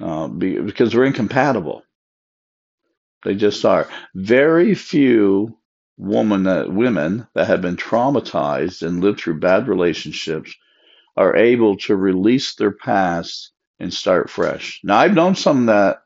uh, 0.00 0.28
because 0.28 0.92
they're 0.92 1.04
incompatible. 1.04 1.82
They 3.24 3.34
just 3.34 3.64
are. 3.64 3.88
Very 4.14 4.74
few 4.74 5.58
woman 5.96 6.44
that 6.44 6.72
women 6.72 7.26
that 7.34 7.48
have 7.48 7.60
been 7.60 7.76
traumatized 7.76 8.86
and 8.86 9.02
lived 9.02 9.20
through 9.20 9.40
bad 9.40 9.68
relationships 9.68 10.54
are 11.16 11.36
able 11.36 11.76
to 11.76 11.96
release 11.96 12.54
their 12.54 12.72
past 12.72 13.52
and 13.80 13.92
start 13.92 14.30
fresh. 14.30 14.80
Now 14.84 14.98
I've 14.98 15.14
known 15.14 15.34
some 15.34 15.66
that 15.66 16.02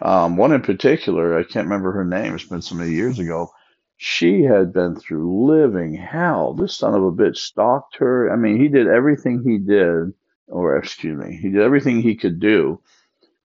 um, 0.00 0.36
one 0.36 0.52
in 0.52 0.62
particular, 0.62 1.38
I 1.38 1.42
can't 1.42 1.66
remember 1.66 1.92
her 1.92 2.04
name, 2.04 2.34
it's 2.34 2.44
been 2.44 2.62
so 2.62 2.74
many 2.74 2.90
years 2.92 3.18
ago. 3.18 3.50
She 3.98 4.42
had 4.42 4.72
been 4.72 4.96
through 4.96 5.46
living 5.46 5.94
hell. 5.94 6.52
This 6.52 6.76
son 6.76 6.94
of 6.94 7.02
a 7.02 7.12
bitch 7.12 7.38
stalked 7.38 7.96
her. 7.96 8.30
I 8.30 8.36
mean, 8.36 8.60
he 8.60 8.68
did 8.68 8.88
everything 8.88 9.42
he 9.42 9.56
did, 9.58 10.12
or 10.48 10.76
excuse 10.76 11.18
me, 11.18 11.36
he 11.36 11.48
did 11.48 11.62
everything 11.62 12.02
he 12.02 12.14
could 12.14 12.38
do 12.38 12.80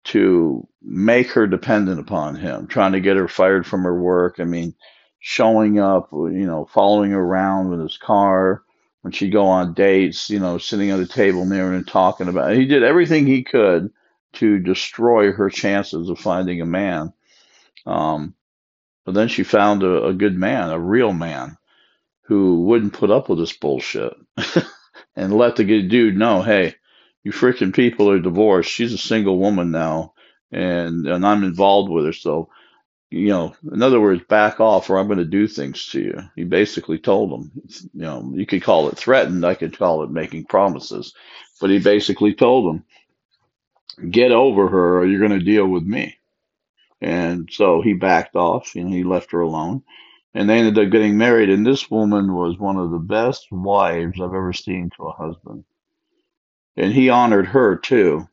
to 0.05 0.69
make 0.83 1.31
her 1.31 1.47
dependent 1.47 1.99
upon 1.99 2.37
him, 2.37 2.67
trying 2.67 2.93
to 2.93 3.01
get 3.01 3.17
her 3.17 3.27
fired 3.27 3.67
from 3.67 3.85
her 3.85 3.99
work. 3.99 4.37
I 4.39 4.45
mean, 4.45 4.75
showing 5.19 5.79
up, 5.79 6.11
you 6.13 6.45
know, 6.45 6.67
following 6.67 7.13
her 7.13 7.21
around 7.21 7.71
with 7.71 7.81
his 7.81 7.97
car 7.97 8.63
when 9.01 9.13
she'd 9.13 9.33
go 9.33 9.47
on 9.47 9.73
dates, 9.73 10.29
you 10.29 10.39
know, 10.39 10.59
sitting 10.59 10.91
at 10.91 11.01
a 11.01 11.07
table 11.07 11.47
near 11.47 11.69
her 11.69 11.75
and 11.75 11.89
talking 11.89 12.29
about 12.29 12.53
it. 12.53 12.59
He 12.59 12.67
did 12.67 12.83
everything 12.83 13.27
he 13.27 13.43
could 13.43 13.91
to 14.37 14.59
destroy 14.59 15.33
her 15.33 15.51
chances 15.51 16.09
of 16.11 16.19
finding 16.19 16.61
a 16.61 16.67
man. 16.67 17.13
Um, 17.87 18.35
but 19.05 19.15
then 19.15 19.29
she 19.29 19.45
found 19.45 19.83
a, 19.83 20.07
a 20.07 20.15
good 20.15 20.37
man, 20.37 20.71
a 20.71 20.79
real 20.79 21.13
man, 21.13 21.59
who 22.23 22.63
wouldn't 22.63 22.95
put 22.95 23.11
up 23.11 23.29
with 23.29 23.39
this 23.39 23.53
bullshit 23.53 24.15
and 25.17 25.37
let 25.37 25.57
the 25.57 25.65
good 25.65 25.89
dude 25.89 26.17
know, 26.17 26.43
hey, 26.43 26.75
you 27.23 27.33
freaking 27.33 27.75
people 27.75 28.11
are 28.11 28.21
divorced. 28.21 28.71
She's 28.71 28.93
a 28.93 28.99
single 28.99 29.39
woman 29.39 29.71
now, 29.71 30.15
and 30.53 31.07
and 31.07 31.27
I'm 31.27 31.45
involved 31.45 31.91
with 31.91 32.05
her. 32.07 32.13
So, 32.13 32.51
you 33.11 33.29
know, 33.29 33.55
in 33.73 33.83
other 33.83 34.01
words, 34.01 34.23
back 34.29 34.61
off, 34.61 34.91
or 34.91 34.99
I'm 34.99 35.07
going 35.07 35.19
to 35.19 35.25
do 35.25 35.47
things 35.47 35.87
to 35.89 36.01
you. 36.01 36.19
He 36.37 36.45
basically 36.45 36.99
told 36.99 37.31
them, 37.31 37.53
you 37.95 38.03
know, 38.03 38.33
you 38.35 38.47
could 38.47 38.63
call 38.63 38.89
it 38.89 38.99
threatened, 38.99 39.45
I 39.45 39.55
could 39.55 39.77
call 39.77 40.03
it 40.03 40.11
making 40.11 40.45
promises, 40.45 41.15
but 41.61 41.71
he 41.71 41.79
basically 41.79 42.35
told 42.35 42.67
them, 42.67 42.85
get 44.11 44.33
over 44.33 44.69
her, 44.69 44.99
or 44.99 45.07
you're 45.07 45.27
going 45.27 45.39
to 45.39 45.45
deal 45.45 45.67
with 45.67 45.85
me. 45.85 46.19
And 47.01 47.49
so 47.53 47.83
he 47.83 47.95
backed 47.95 48.37
off, 48.37 48.75
and 48.77 48.93
he 48.93 49.05
left 49.05 49.33
her 49.33 49.41
alone. 49.41 49.83
And 50.35 50.49
they 50.51 50.59
ended 50.59 50.79
up 50.85 50.93
getting 50.93 51.19
married. 51.19 51.51
And 51.51 51.67
this 51.67 51.91
woman 51.91 52.35
was 52.35 52.59
one 52.59 52.77
of 52.77 52.91
the 52.91 52.99
best 52.99 53.49
wives 53.53 54.21
I've 54.21 54.35
ever 54.35 54.53
seen 54.53 54.91
to 54.97 55.05
a 55.05 55.13
husband 55.13 55.65
and 56.77 56.93
he 56.93 57.09
honored 57.09 57.47
her 57.47 57.77
too. 57.77 58.29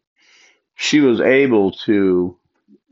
She 0.76 1.00
was 1.00 1.22
able 1.22 1.72
to. 1.86 2.38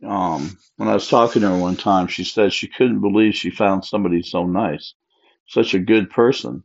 Um, 0.05 0.57
when 0.77 0.87
I 0.87 0.93
was 0.93 1.09
talking 1.09 1.41
to 1.41 1.49
her 1.49 1.57
one 1.57 1.75
time, 1.75 2.07
she 2.07 2.23
said 2.23 2.53
she 2.53 2.67
couldn't 2.67 3.01
believe 3.01 3.35
she 3.35 3.49
found 3.49 3.83
somebody 3.83 4.21
so 4.23 4.45
nice, 4.45 4.93
such 5.47 5.73
a 5.73 5.79
good 5.79 6.09
person. 6.09 6.63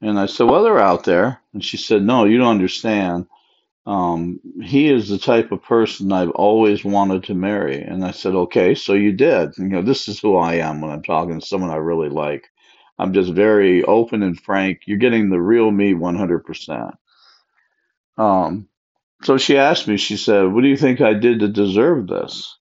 And 0.00 0.18
I 0.18 0.26
said, 0.26 0.48
"Well, 0.48 0.64
they're 0.64 0.78
out 0.80 1.04
there." 1.04 1.40
And 1.52 1.64
she 1.64 1.76
said, 1.76 2.02
"No, 2.02 2.24
you 2.24 2.38
don't 2.38 2.48
understand. 2.48 3.26
Um, 3.86 4.40
he 4.62 4.88
is 4.90 5.08
the 5.08 5.18
type 5.18 5.52
of 5.52 5.62
person 5.62 6.12
I've 6.12 6.30
always 6.30 6.84
wanted 6.84 7.24
to 7.24 7.34
marry." 7.34 7.80
And 7.82 8.04
I 8.04 8.12
said, 8.12 8.34
"Okay, 8.34 8.74
so 8.74 8.94
you 8.94 9.12
did. 9.12 9.50
You 9.58 9.64
know, 9.68 9.82
this 9.82 10.08
is 10.08 10.20
who 10.20 10.36
I 10.36 10.54
am 10.56 10.80
when 10.80 10.90
I'm 10.90 11.02
talking 11.02 11.40
to 11.40 11.46
someone 11.46 11.70
I 11.70 11.76
really 11.76 12.08
like. 12.10 12.48
I'm 12.98 13.12
just 13.14 13.32
very 13.32 13.84
open 13.84 14.22
and 14.22 14.40
frank. 14.40 14.82
You're 14.86 14.98
getting 14.98 15.30
the 15.30 15.40
real 15.40 15.70
me 15.70 15.94
100%." 15.94 16.94
Um, 18.18 18.68
so 19.24 19.38
she 19.38 19.56
asked 19.58 19.88
me, 19.88 19.96
she 19.96 20.16
said, 20.16 20.44
What 20.52 20.62
do 20.62 20.68
you 20.68 20.76
think 20.76 21.00
I 21.00 21.14
did 21.14 21.40
to 21.40 21.48
deserve 21.48 22.06
this? 22.08 22.58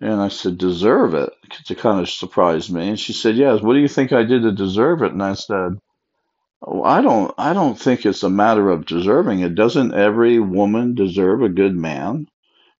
And 0.00 0.20
I 0.20 0.28
said, 0.28 0.58
Deserve 0.58 1.14
it? 1.14 1.30
It 1.70 1.78
kind 1.78 2.00
of 2.00 2.08
surprised 2.10 2.72
me. 2.72 2.88
And 2.88 3.00
she 3.00 3.12
said, 3.12 3.36
Yes, 3.36 3.62
what 3.62 3.74
do 3.74 3.80
you 3.80 3.88
think 3.88 4.12
I 4.12 4.24
did 4.24 4.42
to 4.42 4.52
deserve 4.52 5.02
it? 5.02 5.12
And 5.12 5.22
I 5.22 5.34
said, 5.34 5.78
oh, 6.62 6.82
I 6.84 7.02
don't 7.02 7.34
I 7.38 7.52
don't 7.54 7.78
think 7.78 8.06
it's 8.06 8.22
a 8.24 8.30
matter 8.30 8.70
of 8.70 8.86
deserving 8.86 9.40
it. 9.40 9.54
Doesn't 9.56 9.94
every 9.94 10.40
woman 10.40 10.94
deserve 10.94 11.42
a 11.42 11.48
good 11.50 11.76
man? 11.76 12.28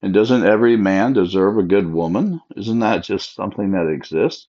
And 0.02 0.14
doesn't 0.14 0.46
every 0.46 0.76
man 0.76 1.12
deserve 1.14 1.58
a 1.58 1.62
good 1.64 1.92
woman? 1.92 2.40
Isn't 2.56 2.80
that 2.80 3.04
just 3.04 3.34
something 3.34 3.72
that 3.72 3.88
exists? 3.88 4.48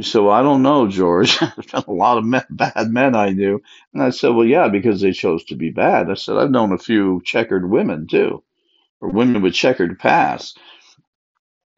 She 0.00 0.04
said, 0.10 0.22
Well, 0.22 0.32
I 0.34 0.42
don't 0.42 0.62
know, 0.62 0.88
George. 0.88 1.38
There's 1.40 1.66
been 1.72 1.84
a 1.86 1.92
lot 1.92 2.18
of 2.18 2.24
men, 2.24 2.44
bad 2.50 2.90
men 2.90 3.14
I 3.14 3.30
knew. 3.30 3.62
And 3.94 4.02
I 4.02 4.10
said, 4.10 4.30
Well, 4.30 4.46
yeah, 4.46 4.68
because 4.68 5.00
they 5.00 5.12
chose 5.12 5.44
to 5.46 5.56
be 5.56 5.70
bad. 5.70 6.10
I 6.10 6.14
said, 6.14 6.36
I've 6.36 6.50
known 6.50 6.72
a 6.72 6.78
few 6.78 7.22
checkered 7.24 7.70
women 7.70 8.06
too, 8.08 8.42
or 9.00 9.10
women 9.10 9.42
with 9.42 9.54
checkered 9.54 9.98
past. 9.98 10.58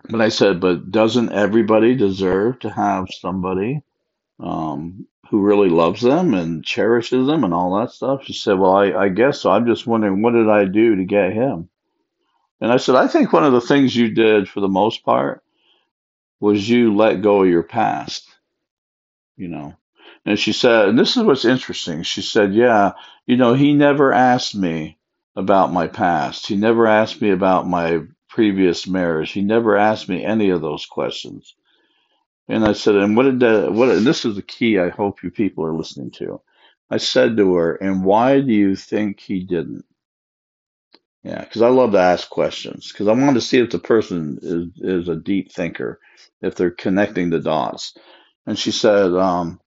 But 0.09 0.21
I 0.23 0.31
said, 0.31 0.61
But 0.61 0.91
doesn't 0.91 1.33
everybody 1.33 1.97
deserve 1.97 2.61
to 2.61 2.71
have 2.71 3.09
somebody 3.11 3.83
um, 4.41 5.07
who 5.31 5.43
really 5.43 5.69
loves 5.69 6.03
them 6.03 6.35
and 6.35 6.64
cherishes 6.64 7.26
them 7.26 7.45
and 7.45 7.55
all 7.55 7.79
that 7.81 7.93
stuff? 7.93 8.25
She 8.25 8.35
said, 8.35 8.59
Well, 8.59 8.75
I, 8.75 8.93
I 8.93 9.09
guess 9.11 9.41
so. 9.41 9.50
I'm 9.50 9.67
just 9.67 9.87
wondering, 9.87 10.23
what 10.23 10.33
did 10.35 10.49
I 10.49 10.64
do 10.67 10.97
to 10.97 11.05
get 11.05 11.33
him? 11.33 11.69
And 12.61 12.73
I 12.73 12.79
said, 12.79 12.95
I 12.97 13.09
think 13.09 13.33
one 13.33 13.45
of 13.45 13.53
the 13.53 13.61
things 13.61 13.97
you 13.97 14.14
did 14.14 14.49
for 14.49 14.61
the 14.61 14.69
most 14.69 15.05
part 15.05 15.43
was 16.41 16.69
you 16.69 16.95
let 16.95 17.23
go 17.23 17.43
of 17.43 17.49
your 17.49 17.62
past 17.62 18.29
you 19.37 19.49
know. 19.49 19.75
And 20.26 20.38
she 20.38 20.53
said, 20.53 20.88
and 20.88 20.99
this 20.99 21.17
is 21.17 21.23
what's 21.23 21.45
interesting. 21.45 22.03
She 22.03 22.23
said, 22.23 22.55
yeah, 22.55 22.93
you 23.26 23.37
know, 23.37 23.55
he 23.55 23.75
never 23.75 24.12
asked 24.12 24.55
me 24.55 24.99
about 25.37 25.73
my 25.73 25.87
past. 25.87 26.47
He 26.47 26.57
never 26.57 26.87
asked 26.87 27.21
me 27.21 27.31
about 27.31 27.69
my 27.69 28.03
previous 28.31 28.87
marriage. 28.87 29.33
He 29.33 29.43
never 29.43 29.76
asked 29.76 30.09
me 30.09 30.25
any 30.25 30.50
of 30.50 30.62
those 30.62 30.87
questions. 30.87 31.55
And 32.48 32.64
I 32.64 32.74
said, 32.74 32.96
and 32.96 33.16
what 33.16 33.24
did 33.24 33.40
that, 33.40 33.72
what, 33.72 33.90
and 33.90 34.06
this 34.06 34.24
is 34.24 34.36
the 34.36 34.42
key 34.42 34.78
I 34.78 34.90
hope 34.90 35.22
you 35.22 35.30
people 35.30 35.64
are 35.66 35.74
listening 35.76 36.10
to. 36.12 36.40
I 36.90 36.98
said 36.98 37.36
to 37.38 37.54
her, 37.54 37.74
and 37.76 38.04
why 38.04 38.40
do 38.40 38.52
you 38.52 38.76
think 38.76 39.20
he 39.20 39.44
didn't? 39.44 39.84
Yeah, 41.22 41.40
because 41.42 41.62
I 41.62 41.68
love 41.68 41.92
to 41.92 41.98
ask 41.98 42.28
questions 42.30 42.90
because 42.92 43.08
I 43.08 43.12
want 43.12 43.34
to 43.34 43.40
see 43.42 43.58
if 43.58 43.70
the 43.70 43.78
person 43.78 44.38
is, 44.42 44.68
is 45.02 45.08
a 45.08 45.16
deep 45.16 45.52
thinker, 45.52 46.00
if 46.42 46.54
they're 46.54 46.70
connecting 46.70 47.30
the 47.30 47.40
dots. 47.40 47.94
And 48.46 48.58
she 48.58 48.72
said, 48.72 49.12
um, 49.14 49.60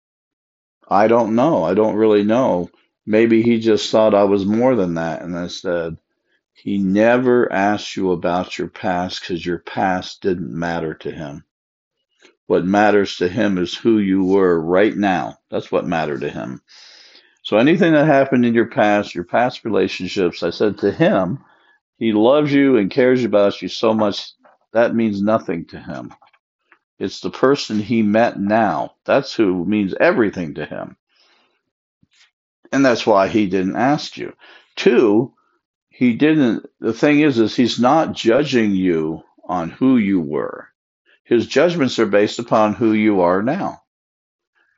I 0.88 1.08
don't 1.08 1.36
know. 1.36 1.64
I 1.64 1.74
don't 1.74 1.96
really 1.96 2.24
know. 2.24 2.70
Maybe 3.06 3.42
he 3.42 3.60
just 3.60 3.90
thought 3.90 4.14
I 4.14 4.24
was 4.24 4.46
more 4.46 4.76
than 4.76 4.94
that. 4.94 5.22
And 5.22 5.38
I 5.38 5.48
said, 5.48 5.98
he 6.54 6.78
never 6.78 7.52
asked 7.52 7.96
you 7.96 8.12
about 8.12 8.58
your 8.58 8.68
past 8.68 9.22
because 9.22 9.46
your 9.46 9.60
past 9.60 10.22
didn't 10.22 10.52
matter 10.52 10.94
to 10.96 11.12
him. 11.12 11.45
What 12.46 12.64
matters 12.64 13.16
to 13.16 13.28
him 13.28 13.58
is 13.58 13.74
who 13.74 13.98
you 13.98 14.24
were 14.24 14.60
right 14.60 14.96
now. 14.96 15.38
That's 15.50 15.72
what 15.72 15.86
mattered 15.86 16.20
to 16.20 16.30
him. 16.30 16.62
So 17.42 17.58
anything 17.58 17.92
that 17.92 18.06
happened 18.06 18.44
in 18.44 18.54
your 18.54 18.66
past, 18.66 19.14
your 19.14 19.24
past 19.24 19.64
relationships, 19.64 20.42
I 20.42 20.50
said 20.50 20.78
to 20.78 20.92
him, 20.92 21.44
he 21.98 22.12
loves 22.12 22.52
you 22.52 22.76
and 22.76 22.90
cares 22.90 23.24
about 23.24 23.62
you 23.62 23.68
so 23.68 23.94
much 23.94 24.32
that 24.72 24.94
means 24.94 25.22
nothing 25.22 25.64
to 25.66 25.80
him. 25.80 26.12
It's 26.98 27.20
the 27.20 27.30
person 27.30 27.78
he 27.80 28.02
met 28.02 28.38
now. 28.38 28.94
That's 29.06 29.34
who 29.34 29.64
means 29.64 29.94
everything 29.98 30.54
to 30.54 30.66
him. 30.66 30.96
And 32.72 32.84
that's 32.84 33.06
why 33.06 33.28
he 33.28 33.46
didn't 33.46 33.76
ask 33.76 34.16
you. 34.18 34.34
Two, 34.76 35.32
he 35.88 36.12
didn't, 36.12 36.66
the 36.80 36.92
thing 36.92 37.20
is, 37.20 37.38
is 37.38 37.56
he's 37.56 37.78
not 37.78 38.12
judging 38.12 38.72
you 38.72 39.22
on 39.48 39.70
who 39.70 39.96
you 39.96 40.20
were. 40.20 40.68
His 41.26 41.46
judgments 41.46 41.98
are 41.98 42.06
based 42.06 42.38
upon 42.38 42.74
who 42.74 42.92
you 42.92 43.22
are 43.22 43.42
now. 43.42 43.82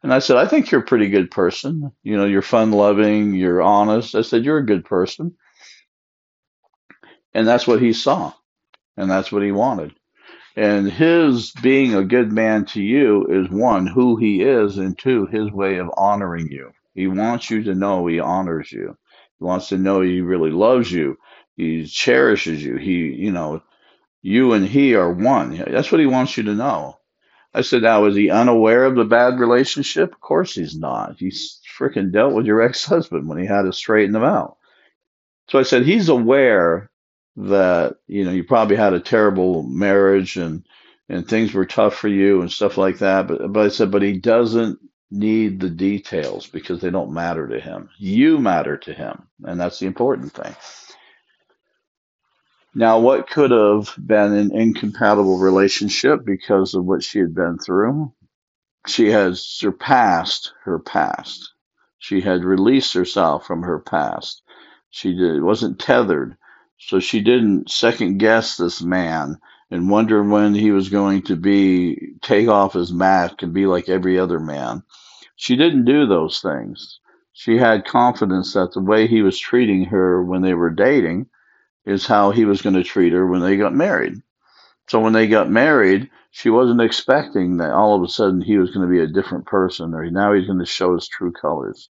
And 0.03 0.15
I 0.15 0.21
said, 0.21 0.39
I 0.39 0.47
think 0.47 0.71
you're 0.71 0.81
a 0.81 0.87
pretty 0.87 1.11
good 1.11 1.31
person. 1.31 1.93
You 2.03 2.17
know, 2.17 2.25
you're 2.25 2.43
fun 2.43 2.73
loving, 2.73 3.35
you're 3.35 3.61
honest. 3.61 4.15
I 4.15 4.23
said, 4.23 4.45
you're 4.45 4.59
a 4.59 4.67
good 4.67 4.85
person. 4.85 5.37
And 7.35 7.47
that's 7.47 7.67
what 7.67 7.83
he 7.83 7.93
saw. 7.93 8.33
And 8.97 9.11
that's 9.11 9.31
what 9.31 9.43
he 9.43 9.53
wanted. 9.53 9.93
And 10.57 10.91
his 10.91 11.53
being 11.63 11.95
a 11.95 12.03
good 12.03 12.33
man 12.33 12.65
to 12.67 12.83
you 12.83 13.27
is 13.27 13.51
one, 13.51 13.87
who 13.87 14.17
he 14.17 14.43
is, 14.43 14.79
and 14.79 14.99
two, 14.99 15.27
his 15.27 15.53
way 15.53 15.77
of 15.77 15.91
honoring 15.97 16.49
you. 16.51 16.73
He 16.95 17.07
wants 17.07 17.51
you 17.51 17.63
to 17.65 17.75
know 17.75 18.07
he 18.07 18.21
honors 18.21 18.73
you. 18.73 18.97
He 19.39 19.45
wants 19.45 19.69
to 19.69 19.79
know 19.79 20.01
he 20.01 20.21
really 20.21 20.51
loves 20.51 20.91
you. 20.91 21.19
He 21.57 21.85
cherishes 21.87 22.65
you. 22.65 22.77
He, 22.77 23.13
you 23.15 23.31
know, 23.31 23.63
you 24.23 24.53
and 24.55 24.67
he 24.67 24.95
are 24.95 25.13
one. 25.13 25.57
That's 25.57 25.93
what 25.93 26.01
he 26.01 26.07
wants 26.07 26.37
you 26.37 26.45
to 26.45 26.55
know. 26.55 26.99
I 27.55 27.63
said, 27.63 27.83
now, 27.83 28.07
is 28.07 28.17
he 28.17 28.31
unaware 28.31 28.85
of 28.85 28.97
the 28.97 29.05
bad 29.05 29.41
relationship? 29.41 30.13
Of 30.13 30.21
course 30.21 30.55
he's 30.55 30.77
not. 30.79 31.17
He's 31.19 31.61
freaking 31.79 32.13
dealt 32.13 32.35
with 32.35 32.47
your 32.47 32.63
ex 32.69 32.85
husband 32.85 33.29
when 33.29 33.39
he 33.39 33.47
had 33.47 33.63
to 33.63 33.73
straighten 33.73 34.13
them 34.13 34.25
out. 34.25 34.57
So 35.51 35.59
I 35.59 35.63
said, 35.65 35.85
he's 35.85 36.09
aware 36.09 36.91
that 37.37 37.95
you 38.07 38.25
know 38.25 38.33
you 38.33 38.45
probably 38.45 38.77
had 38.77 38.93
a 38.93 39.01
terrible 39.01 39.63
marriage 39.63 40.37
and 40.37 40.67
and 41.09 41.27
things 41.27 41.53
were 41.55 41.65
tough 41.65 41.95
for 41.95 42.09
you 42.09 42.41
and 42.43 42.53
stuff 42.53 42.77
like 42.77 42.99
that 42.99 43.27
but 43.29 43.53
but 43.53 43.65
I 43.67 43.69
said 43.69 43.91
but 43.91 44.03
he 44.03 44.19
doesn't 44.19 44.79
need 45.11 45.61
the 45.61 45.71
details 45.71 46.47
because 46.47 46.81
they 46.81 46.91
don't 46.91 47.13
matter 47.13 47.49
to 47.49 47.61
him 47.61 47.89
you 47.99 48.39
matter 48.39 48.77
to 48.79 48.93
him 48.93 49.29
and 49.45 49.59
that's 49.61 49.79
the 49.79 49.87
important 49.87 50.33
thing 50.33 50.55
now 52.79 52.99
what 52.99 53.29
could 53.29 53.51
have 53.51 53.95
been 54.05 54.33
an 54.35 54.55
incompatible 54.55 55.39
relationship 55.39 56.25
because 56.25 56.75
of 56.75 56.85
what 56.85 57.03
she 57.03 57.19
had 57.19 57.35
been 57.35 57.59
through 57.59 58.13
she 58.87 59.11
has 59.11 59.45
surpassed 59.45 60.53
her 60.65 60.79
past 60.79 61.53
she 61.99 62.21
had 62.21 62.45
released 62.45 62.95
herself 62.95 63.47
from 63.47 63.63
her 63.63 63.79
past 63.81 64.43
she 64.91 65.15
did, 65.15 65.43
wasn't 65.43 65.79
tethered 65.79 66.37
so 66.79 67.01
she 67.01 67.21
didn't 67.21 67.71
second 67.71 68.19
guess 68.19 68.57
this 68.57 68.81
man 68.83 69.37
and 69.71 69.91
wonder 69.91 70.23
when 70.23 70.55
he 70.55 70.71
was 70.71 70.89
going 70.89 71.23
to 71.23 71.37
be 71.37 72.15
take 72.23 72.49
off 72.49 72.73
his 72.73 72.93
mask 72.93 73.43
and 73.43 73.53
be 73.53 73.67
like 73.67 73.89
every 73.89 74.19
other 74.19 74.41
man. 74.41 74.83
She 75.37 75.57
didn't 75.57 75.85
do 75.85 76.07
those 76.07 76.41
things. 76.41 77.01
She 77.33 77.57
had 77.59 77.85
confidence 77.85 78.55
that 78.55 78.73
the 78.73 78.81
way 78.81 79.07
he 79.07 79.23
was 79.23 79.39
treating 79.39 79.85
her 79.87 80.23
when 80.23 80.43
they 80.43 80.55
were 80.55 80.71
dating 80.71 81.27
is 81.89 82.07
how 82.07 82.31
he 82.31 82.45
was 82.45 82.63
going 82.63 82.75
to 82.75 82.85
treat 82.85 83.13
her 83.15 83.27
when 83.27 83.41
they 83.41 83.57
got 83.57 83.75
married. 83.75 84.15
So 84.89 85.01
when 85.01 85.15
they 85.15 85.27
got 85.27 85.51
married, 85.51 86.11
she 86.31 86.51
wasn't 86.51 86.83
expecting 86.83 87.57
that 87.59 87.73
all 87.73 87.97
of 87.97 88.03
a 88.03 88.09
sudden 88.09 88.43
he 88.43 88.59
was 88.59 88.71
going 88.71 88.87
to 88.87 88.93
be 88.93 89.01
a 89.01 89.07
different 89.07 89.47
person 89.47 89.95
or 89.95 90.09
now 90.11 90.33
he's 90.35 90.47
going 90.47 90.59
to 90.59 90.67
show 90.67 90.95
his 90.95 91.09
true 91.09 91.33
colors 91.33 91.89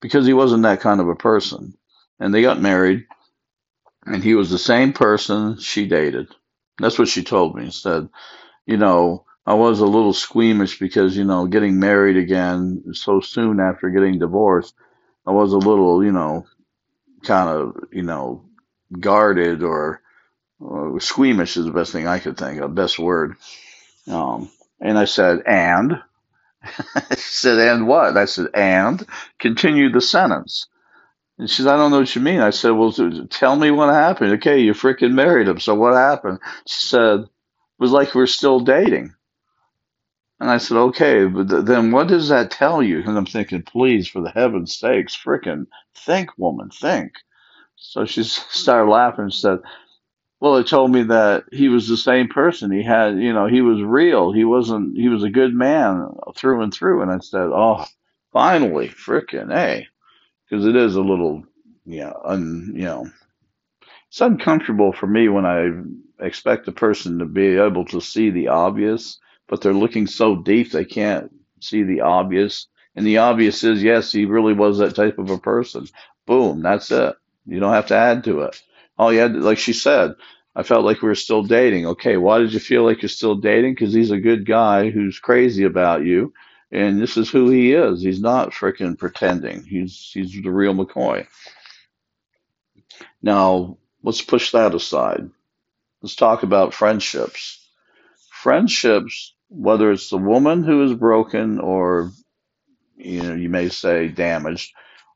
because 0.00 0.26
he 0.26 0.32
wasn't 0.32 0.62
that 0.64 0.80
kind 0.80 1.00
of 1.00 1.08
a 1.08 1.14
person. 1.14 1.74
And 2.18 2.34
they 2.34 2.42
got 2.42 2.60
married 2.60 3.04
and 4.06 4.24
he 4.24 4.34
was 4.34 4.50
the 4.50 4.58
same 4.58 4.92
person 4.92 5.58
she 5.58 5.86
dated. 5.86 6.28
That's 6.78 6.98
what 6.98 7.08
she 7.08 7.22
told 7.22 7.56
me. 7.56 7.70
Said, 7.70 8.08
you 8.66 8.78
know, 8.78 9.24
I 9.46 9.54
was 9.54 9.80
a 9.80 9.86
little 9.86 10.14
squeamish 10.14 10.78
because, 10.78 11.16
you 11.16 11.24
know, 11.24 11.46
getting 11.46 11.78
married 11.78 12.16
again 12.16 12.84
so 12.92 13.20
soon 13.20 13.60
after 13.60 13.90
getting 13.90 14.18
divorced, 14.18 14.74
I 15.26 15.30
was 15.32 15.52
a 15.52 15.58
little, 15.58 16.04
you 16.04 16.12
know, 16.12 16.46
kind 17.24 17.50
of, 17.50 17.76
you 17.92 18.02
know, 18.02 18.45
guarded 19.00 19.62
or, 19.62 20.02
or 20.60 21.00
squeamish 21.00 21.56
is 21.56 21.66
the 21.66 21.72
best 21.72 21.92
thing 21.92 22.06
I 22.08 22.20
could 22.20 22.38
think 22.38 22.60
of, 22.60 22.74
best 22.74 22.98
word. 22.98 23.36
Um, 24.08 24.50
and 24.80 24.98
I 24.98 25.06
said, 25.06 25.42
and? 25.46 26.02
she 27.10 27.16
said, 27.16 27.58
and 27.58 27.88
what? 27.88 28.16
I 28.16 28.26
said, 28.26 28.48
and 28.54 29.06
continue 29.40 29.90
the 29.92 30.00
sentence. 30.02 30.66
And 31.38 31.50
she 31.50 31.62
said, 31.62 31.72
I 31.74 31.78
don't 31.78 31.92
know 31.92 32.00
what 32.00 32.16
you 32.16 32.22
mean. 32.22 32.40
I 32.40 32.50
said, 32.50 32.70
Well, 32.70 32.92
tell 33.30 33.56
me 33.56 33.70
what 33.72 33.94
happened. 33.94 34.34
Okay, 34.34 34.60
you 34.60 34.72
freaking 34.72 35.14
married 35.14 35.48
him. 35.48 35.60
So 35.60 35.76
what 35.76 35.94
happened? 35.94 36.40
She 36.66 36.86
said, 36.86 37.20
It 37.22 37.28
was 37.78 37.92
like 37.92 38.14
we 38.14 38.22
are 38.22 38.26
still 38.28 38.60
dating. 38.60 39.14
And 40.40 40.50
I 40.50 40.58
said, 40.58 40.78
Okay, 40.78 41.26
but 41.26 41.48
th- 41.50 41.64
then 41.66 41.92
what 41.92 42.08
does 42.08 42.30
that 42.30 42.50
tell 42.52 42.82
you? 42.82 43.00
And 43.00 43.18
I'm 43.18 43.26
thinking, 43.26 43.62
Please, 43.62 44.08
for 44.08 44.22
the 44.22 44.30
heaven's 44.30 44.78
sakes, 44.78 45.16
freaking 45.16 45.66
think, 45.96 46.30
woman, 46.38 46.70
think. 46.70 47.12
So 47.76 48.04
she 48.06 48.22
started 48.24 48.90
laughing 48.90 49.24
and 49.24 49.34
said, 49.34 49.60
Well, 50.40 50.56
it 50.56 50.66
told 50.66 50.92
me 50.92 51.04
that 51.04 51.44
he 51.52 51.68
was 51.68 51.88
the 51.88 51.96
same 51.96 52.28
person. 52.28 52.70
He 52.70 52.82
had, 52.82 53.18
you 53.18 53.32
know, 53.32 53.46
he 53.46 53.62
was 53.62 53.82
real. 53.82 54.32
He 54.32 54.44
wasn't, 54.44 54.96
he 54.96 55.08
was 55.08 55.24
a 55.24 55.30
good 55.30 55.54
man 55.54 56.08
through 56.36 56.62
and 56.62 56.72
through. 56.72 57.02
And 57.02 57.10
I 57.10 57.18
said, 57.18 57.48
Oh, 57.52 57.84
finally, 58.32 58.88
freaking, 58.88 59.54
A. 59.54 59.86
because 60.48 60.66
it 60.66 60.76
is 60.76 60.96
a 60.96 61.02
little, 61.02 61.44
know, 62.00 62.20
un, 62.24 62.72
you 62.74 62.84
know, 62.84 63.10
it's 64.08 64.20
uncomfortable 64.20 64.92
for 64.92 65.06
me 65.06 65.28
when 65.28 65.46
I 65.46 66.24
expect 66.24 66.68
a 66.68 66.72
person 66.72 67.18
to 67.18 67.26
be 67.26 67.56
able 67.58 67.84
to 67.86 68.00
see 68.00 68.30
the 68.30 68.48
obvious, 68.48 69.18
but 69.48 69.60
they're 69.60 69.74
looking 69.74 70.06
so 70.06 70.36
deep 70.36 70.72
they 70.72 70.84
can't 70.84 71.30
see 71.60 71.82
the 71.82 72.02
obvious. 72.02 72.68
And 72.94 73.06
the 73.06 73.18
obvious 73.18 73.64
is, 73.64 73.82
yes, 73.82 74.12
he 74.12 74.24
really 74.24 74.54
was 74.54 74.78
that 74.78 74.94
type 74.96 75.18
of 75.18 75.30
a 75.30 75.38
person. 75.38 75.86
Boom, 76.26 76.62
that's 76.62 76.90
it. 76.90 77.14
You 77.46 77.60
don't 77.60 77.72
have 77.72 77.86
to 77.88 77.96
add 77.96 78.24
to 78.24 78.42
it. 78.42 78.60
All 78.98 79.12
you 79.12 79.20
had, 79.20 79.34
to, 79.34 79.40
like 79.40 79.58
she 79.58 79.72
said, 79.72 80.14
I 80.54 80.62
felt 80.62 80.84
like 80.84 81.02
we 81.02 81.08
were 81.08 81.14
still 81.14 81.42
dating. 81.42 81.86
Okay, 81.86 82.16
why 82.16 82.38
did 82.38 82.52
you 82.52 82.60
feel 82.60 82.84
like 82.84 83.02
you're 83.02 83.08
still 83.08 83.36
dating? 83.36 83.74
Because 83.74 83.92
he's 83.92 84.10
a 84.10 84.18
good 84.18 84.46
guy 84.46 84.90
who's 84.90 85.18
crazy 85.18 85.64
about 85.64 86.04
you 86.04 86.32
and 86.72 87.00
this 87.00 87.16
is 87.16 87.30
who 87.30 87.48
he 87.50 87.72
is. 87.72 88.02
He's 88.02 88.20
not 88.20 88.52
freaking 88.52 88.98
pretending. 88.98 89.64
He's 89.64 90.10
he's 90.12 90.32
the 90.32 90.50
real 90.50 90.74
McCoy. 90.74 91.26
Now 93.22 93.78
let's 94.02 94.22
push 94.22 94.52
that 94.52 94.74
aside. 94.74 95.30
Let's 96.02 96.16
talk 96.16 96.42
about 96.42 96.74
friendships. 96.74 97.66
Friendships 98.30 99.34
whether 99.48 99.92
it's 99.92 100.10
the 100.10 100.18
woman 100.18 100.64
who 100.64 100.82
is 100.82 100.92
broken 100.92 101.60
or 101.60 102.10
you 102.96 103.22
know 103.22 103.34
you 103.34 103.48
may 103.48 103.68
say 103.68 104.08
damaged, 104.08 104.72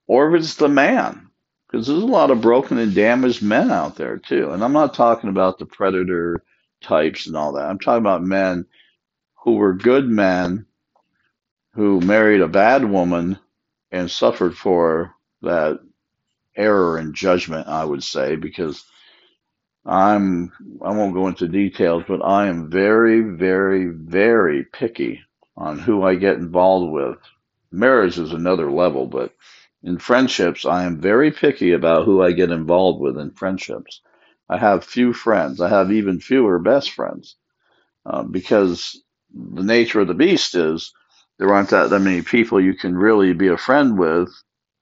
or 0.07 0.35
if 0.35 0.41
it's 0.41 0.55
the 0.55 0.69
man, 0.69 1.30
because 1.71 1.87
there's 1.87 2.03
a 2.03 2.07
lot 2.07 2.31
of 2.31 2.41
broken 2.41 2.79
and 2.79 2.95
damaged 2.95 3.43
men 3.43 3.71
out 3.71 3.97
there 3.97 4.19
too. 4.19 4.51
And 4.51 4.65
I'm 4.65 4.73
not 4.73 4.95
talking 4.95 5.31
about 5.31 5.59
the 5.59 5.67
predator 5.67 6.43
types 6.83 7.27
and 7.27 7.37
all 7.37 7.53
that. 7.53 7.67
I'm 7.67 7.79
talking 7.79 8.03
about 8.03 8.25
men 8.25 8.67
who 9.45 9.55
were 9.55 9.75
good 9.75 10.09
men 10.09 10.67
who 11.75 12.01
married 12.01 12.41
a 12.41 12.49
bad 12.49 12.85
woman 12.85 13.39
and 13.93 14.11
suffered 14.11 14.57
for 14.57 15.15
that 15.43 15.81
error 16.57 16.99
in 16.99 17.15
judgment, 17.15 17.69
I 17.69 17.85
would 17.85 18.03
say, 18.03 18.37
because 18.37 18.85
I'm 19.87 20.53
I 20.83 20.91
won't 20.93 21.15
go 21.15 21.29
into 21.29 21.49
details, 21.49 22.05
but 22.09 22.25
I 22.25 22.49
am 22.49 22.71
very, 22.71 23.21
very, 23.21 23.87
very 23.87 24.65
picky 24.65 25.23
on 25.57 25.79
who 25.79 26.03
I 26.03 26.17
get 26.17 26.37
involved 26.37 26.93
with. 26.93 27.19
Marriage 27.73 28.19
is 28.19 28.33
another 28.33 28.71
level, 28.71 29.07
but 29.07 29.35
in 29.83 29.99
friendships, 29.99 30.67
I 30.67 30.85
am 30.85 31.01
very 31.01 31.31
picky 31.31 31.73
about 31.73 32.05
who 32.05 32.23
I 32.23 32.33
get 32.33 32.51
involved 32.51 33.01
with 33.01 33.19
in 33.19 33.31
friendships. 33.31 34.03
I 34.49 34.59
have 34.59 34.85
few 34.85 35.13
friends. 35.13 35.61
I 35.61 35.69
have 35.69 35.93
even 35.93 36.21
fewer 36.21 36.59
best 36.59 36.91
friends 36.91 37.37
uh, 38.05 38.23
because 38.23 39.01
the 39.33 39.63
nature 39.63 40.01
of 40.01 40.09
the 40.09 40.15
beast 40.15 40.55
is 40.55 40.93
there 41.39 41.53
aren't 41.55 41.71
that, 41.71 41.91
that 41.91 42.01
many 42.01 42.23
people 42.23 42.61
you 42.61 42.75
can 42.75 42.97
really 42.97 43.33
be 43.33 43.49
a 43.49 43.57
friend 43.57 43.99
with, 43.99 44.29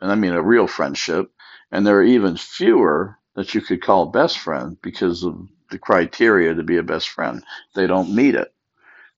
and 0.01 0.11
I 0.11 0.15
mean 0.15 0.33
a 0.33 0.43
real 0.43 0.67
friendship, 0.67 1.31
and 1.71 1.87
there 1.87 1.99
are 1.99 2.05
even 2.05 2.37
fewer 2.37 3.19
that 3.37 3.55
you 3.55 3.61
could 3.61 3.83
call 3.83 4.07
best 4.07 4.39
friend 4.39 4.77
because 4.83 5.23
of 5.23 5.39
the 5.71 5.79
criteria 5.79 6.55
to 6.55 6.63
be 6.63 6.79
a 6.79 6.83
best 6.83 7.11
friend. 7.11 7.45
They 7.75 7.87
don't 7.87 8.15
meet 8.15 8.35
it. 8.35 8.53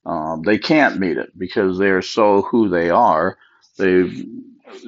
Um, 0.05 0.43
they 0.43 0.59
can't 0.59 0.99
meet 0.99 1.17
it 1.17 1.31
because 1.39 1.79
they 1.79 1.91
are 1.91 2.03
so 2.03 2.43
who 2.43 2.69
they 2.69 2.91
are. 2.91 3.39
They 3.79 4.11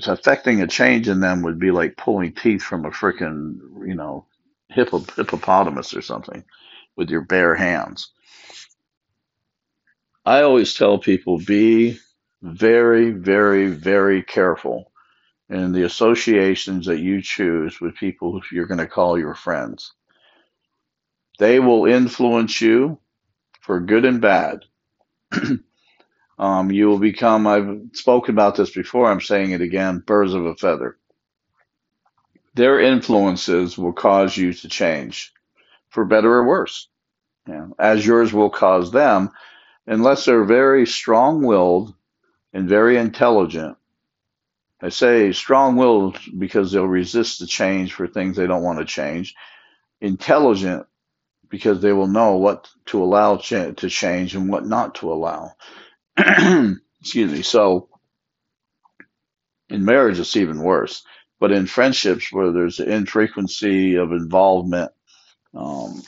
affecting 0.07 0.63
a 0.63 0.67
change 0.67 1.09
in 1.09 1.21
them 1.21 1.43
would 1.43 1.59
be 1.59 1.71
like 1.71 1.97
pulling 1.97 2.33
teeth 2.35 2.63
from 2.63 2.85
a 2.85 2.91
freaking 2.91 3.59
you 3.87 3.95
know 3.95 4.27
hippo, 4.69 5.01
hippopotamus 5.01 5.95
or 5.95 6.03
something 6.03 6.45
with 6.97 7.11
your 7.11 7.23
bare 7.23 7.55
hands. 7.55 8.11
I 10.25 10.43
always 10.43 10.75
tell 10.75 10.99
people 10.99 11.39
be 11.39 11.99
very, 12.43 13.11
very, 13.11 13.69
very 13.69 14.23
careful 14.23 14.93
in 15.49 15.73
the 15.73 15.85
associations 15.85 16.87
that 16.87 17.01
you 17.01 17.23
choose 17.23 17.81
with 17.81 17.97
people 17.97 18.41
you're 18.51 18.67
going 18.67 18.79
to 18.79 18.87
call 18.87 19.19
your 19.19 19.35
friends. 19.35 19.93
They 21.39 21.61
will 21.61 21.87
influence 21.87 22.61
you 22.61 22.99
for 23.61 23.81
good 23.81 24.05
and 24.05 24.21
bad. 24.21 24.65
um, 26.39 26.73
you 26.73 26.89
will 26.89 26.99
become, 26.99 27.47
I've 27.47 27.81
spoken 27.93 28.35
about 28.35 28.57
this 28.57 28.71
before, 28.71 29.11
I'm 29.11 29.21
saying 29.21 29.53
it 29.53 29.61
again, 29.61 30.01
birds 30.01 30.35
of 30.35 30.47
a 30.47 30.57
feather. 30.57 30.99
Their 32.55 32.81
influences 32.81 33.79
will 33.79 33.93
cause 33.95 34.37
you 34.37 34.53
to 34.53 34.69
change 34.69 35.33
for 35.91 36.05
better 36.05 36.33
or 36.35 36.47
worse, 36.47 36.89
you 37.49 37.55
know, 37.55 37.75
as 37.79 38.07
yours 38.07 38.33
will 38.33 38.51
cause 38.51 38.93
them, 38.93 39.31
unless 39.87 40.25
they're 40.25 40.45
very 40.45 40.87
strong 40.87 41.45
willed 41.45 41.95
and 42.53 42.69
very 42.69 42.99
intelligent. 42.99 43.77
I 44.83 44.91
say 44.91 45.33
strong 45.33 45.77
willed 45.77 46.19
because 46.39 46.73
they'll 46.73 46.87
resist 46.87 47.41
the 47.41 47.47
change 47.47 47.95
for 47.95 48.07
things 48.09 48.37
they 48.37 48.47
don't 48.49 48.65
want 48.65 48.81
to 48.81 48.85
change. 48.85 49.35
Intelligent 50.01 50.87
because 51.49 51.81
they 51.83 51.93
will 51.93 52.09
know 52.09 52.37
what 52.37 52.69
to 52.87 53.03
allow 53.03 53.37
ch- 53.39 53.77
to 53.77 53.89
change 53.89 54.35
and 54.35 54.49
what 54.51 54.67
not 54.67 54.97
to 54.97 55.13
allow. 55.13 55.53
Excuse 57.01 57.33
me. 57.33 57.43
So 57.43 57.89
in 59.69 59.85
marriage, 59.85 60.19
it's 60.21 60.37
even 60.37 60.61
worse. 60.63 61.05
But 61.41 61.53
in 61.53 61.67
friendships 61.67 62.33
where 62.33 62.53
there's 62.53 62.81
an 62.81 62.91
infrequency 62.91 63.97
of 63.97 64.13
involvement, 64.13 64.93
um, 65.55 66.03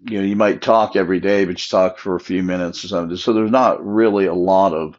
you 0.00 0.18
know, 0.20 0.24
you 0.26 0.36
might 0.36 0.62
talk 0.62 0.96
every 0.96 1.20
day, 1.20 1.44
but 1.44 1.52
you 1.62 1.68
talk 1.70 1.98
for 1.98 2.16
a 2.16 2.20
few 2.20 2.42
minutes 2.42 2.84
or 2.84 2.88
something. 2.88 3.16
So 3.16 3.32
there's 3.32 3.50
not 3.50 3.84
really 3.84 4.26
a 4.26 4.34
lot 4.34 4.74
of 4.74 4.98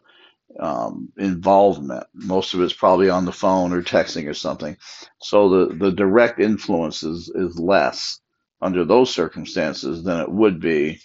um, 0.59 1.11
involvement. 1.17 2.05
Most 2.13 2.53
of 2.53 2.61
it's 2.61 2.73
probably 2.73 3.09
on 3.09 3.25
the 3.25 3.31
phone 3.33 3.73
or 3.73 3.83
texting 3.83 4.29
or 4.29 4.33
something. 4.33 4.77
So 5.21 5.49
the, 5.67 5.75
the 5.75 5.91
direct 5.91 6.39
influence 6.39 7.03
is, 7.03 7.29
is 7.35 7.59
less 7.59 8.19
under 8.61 8.85
those 8.85 9.13
circumstances 9.13 10.03
than 10.03 10.19
it 10.21 10.31
would 10.31 10.59
be 10.61 10.99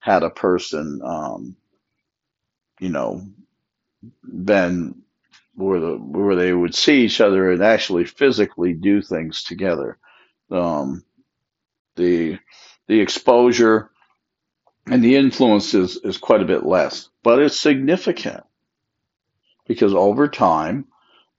had 0.00 0.22
a 0.22 0.30
person, 0.30 1.00
um, 1.04 1.56
you 2.80 2.88
know, 2.88 3.26
been 4.22 5.02
where 5.54 5.80
the 5.80 5.96
where 5.96 6.36
they 6.36 6.52
would 6.52 6.74
see 6.74 7.04
each 7.04 7.20
other 7.20 7.50
and 7.50 7.62
actually 7.62 8.04
physically 8.04 8.72
do 8.72 9.02
things 9.02 9.42
together. 9.42 9.98
Um, 10.50 11.04
the 11.96 12.38
the 12.86 13.00
exposure 13.00 13.90
and 14.86 15.04
the 15.04 15.16
influence 15.16 15.74
is, 15.74 15.96
is 15.96 16.16
quite 16.16 16.40
a 16.40 16.46
bit 16.46 16.64
less, 16.64 17.10
but 17.22 17.40
it's 17.40 17.58
significant 17.58 18.44
because 19.66 19.94
over 19.94 20.28
time, 20.28 20.86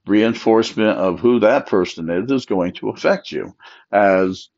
reinforcement 0.06 0.98
of 0.98 1.20
who 1.20 1.40
that 1.40 1.68
person 1.68 2.10
is 2.10 2.32
is 2.32 2.46
going 2.46 2.74
to 2.74 2.90
affect 2.90 3.32
you 3.32 3.56
as 3.92 4.50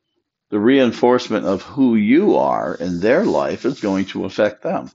the 0.50 0.60
reinforcement 0.60 1.46
of 1.46 1.62
who 1.62 1.96
you 1.96 2.36
are 2.38 2.76
in 2.76 3.00
their 3.00 3.24
life 3.26 3.65
is 3.65 3.80
going 3.80 4.06
to 4.06 4.26
affect 4.26 4.63
them. 4.63 4.91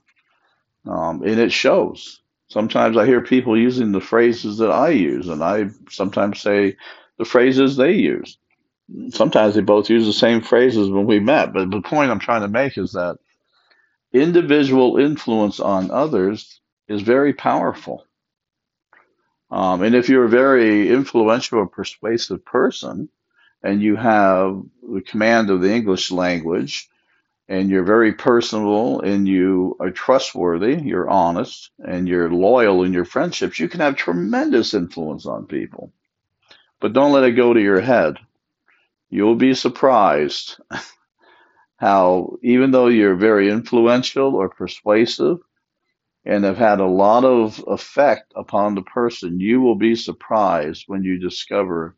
Um, 0.87 1.23
and 1.23 1.39
it 1.39 1.51
shows. 1.51 2.21
Sometimes 2.49 2.95
I 2.97 3.05
hear 3.05 3.21
people 3.21 3.57
using 3.57 3.91
the 3.91 4.01
phrases 4.01 4.57
that 4.59 4.71
I 4.71 4.89
use, 4.89 5.27
and 5.27 5.43
I 5.43 5.69
sometimes 5.89 6.41
say 6.41 6.77
the 7.17 7.25
phrases 7.25 7.75
they 7.75 7.93
use. 7.93 8.37
Sometimes 9.09 9.55
they 9.55 9.61
both 9.61 9.89
use 9.89 10.05
the 10.05 10.13
same 10.13 10.41
phrases 10.41 10.89
when 10.89 11.05
we 11.05 11.19
met. 11.19 11.51
But 11.51 11.69
the 11.71 11.81
point 11.81 12.09
I'm 12.09 12.19
trying 12.19 12.41
to 12.41 12.47
make 12.47 12.77
is 12.77 12.93
that 12.93 13.17
individual 14.13 14.97
influence 14.97 15.59
on 15.59 15.91
others 15.91 16.61
is 16.87 17.01
very 17.01 17.33
powerful. 17.33 18.05
Um, 19.51 19.81
and 19.81 19.95
if 19.95 20.09
you're 20.09 20.25
a 20.25 20.29
very 20.29 20.89
influential 20.89 21.59
or 21.59 21.67
persuasive 21.67 22.43
person 22.45 23.09
and 23.63 23.81
you 23.81 23.95
have 23.95 24.61
the 24.81 25.01
command 25.01 25.49
of 25.49 25.61
the 25.61 25.73
English 25.73 26.11
language 26.11 26.89
and 27.49 27.69
you're 27.69 27.83
very 27.83 28.13
personable 28.13 29.01
and 29.01 29.27
you 29.27 29.77
are 29.79 29.91
trustworthy, 29.91 30.81
you're 30.81 31.09
honest, 31.09 31.71
and 31.79 32.07
you're 32.07 32.31
loyal 32.31 32.83
in 32.83 32.93
your 32.93 33.05
friendships, 33.05 33.59
you 33.59 33.69
can 33.69 33.79
have 33.79 33.95
tremendous 33.95 34.73
influence 34.73 35.25
on 35.25 35.45
people. 35.45 35.93
But 36.79 36.93
don't 36.93 37.13
let 37.13 37.23
it 37.23 37.31
go 37.31 37.53
to 37.53 37.61
your 37.61 37.81
head. 37.81 38.17
You'll 39.09 39.35
be 39.35 39.53
surprised 39.53 40.59
how, 41.77 42.37
even 42.43 42.71
though 42.71 42.87
you're 42.87 43.15
very 43.15 43.49
influential 43.49 44.35
or 44.35 44.49
persuasive, 44.49 45.37
and 46.25 46.43
have 46.43 46.57
had 46.57 46.81
a 46.81 46.85
lot 46.85 47.23
of 47.23 47.63
effect 47.67 48.33
upon 48.35 48.75
the 48.75 48.81
person, 48.81 49.39
you 49.39 49.61
will 49.61 49.75
be 49.75 49.95
surprised 49.95 50.83
when 50.87 51.03
you 51.03 51.17
discover 51.17 51.95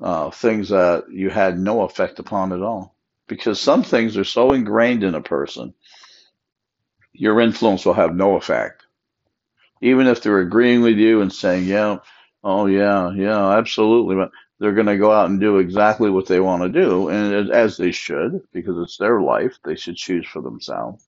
uh, 0.00 0.30
things 0.30 0.70
that 0.70 1.04
you 1.12 1.28
had 1.28 1.58
no 1.58 1.82
effect 1.82 2.18
upon 2.18 2.52
at 2.52 2.62
all. 2.62 2.96
Because 3.30 3.58
some 3.58 3.82
things 3.82 4.18
are 4.18 4.24
so 4.24 4.52
ingrained 4.52 5.04
in 5.04 5.14
a 5.14 5.22
person, 5.22 5.72
your 7.14 7.40
influence 7.40 7.86
will 7.86 7.94
have 7.94 8.14
no 8.14 8.36
effect. 8.36 8.84
Even 9.80 10.06
if 10.06 10.22
they're 10.22 10.40
agreeing 10.40 10.82
with 10.82 10.98
you 10.98 11.22
and 11.22 11.32
saying, 11.32 11.64
yeah, 11.64 12.00
oh, 12.44 12.66
yeah, 12.66 13.12
yeah, 13.12 13.52
absolutely. 13.52 14.16
But 14.16 14.32
they're 14.58 14.74
going 14.74 14.88
to 14.88 14.98
go 14.98 15.12
out 15.12 15.30
and 15.30 15.40
do 15.40 15.58
exactly 15.58 16.10
what 16.10 16.26
they 16.26 16.40
want 16.40 16.62
to 16.62 16.68
do, 16.68 17.08
and 17.08 17.50
as 17.50 17.78
they 17.78 17.92
should, 17.92 18.42
because 18.52 18.76
it's 18.78 18.98
their 18.98 19.22
life, 19.22 19.58
they 19.64 19.76
should 19.76 19.96
choose 19.96 20.26
for 20.26 20.42
themselves 20.42 21.06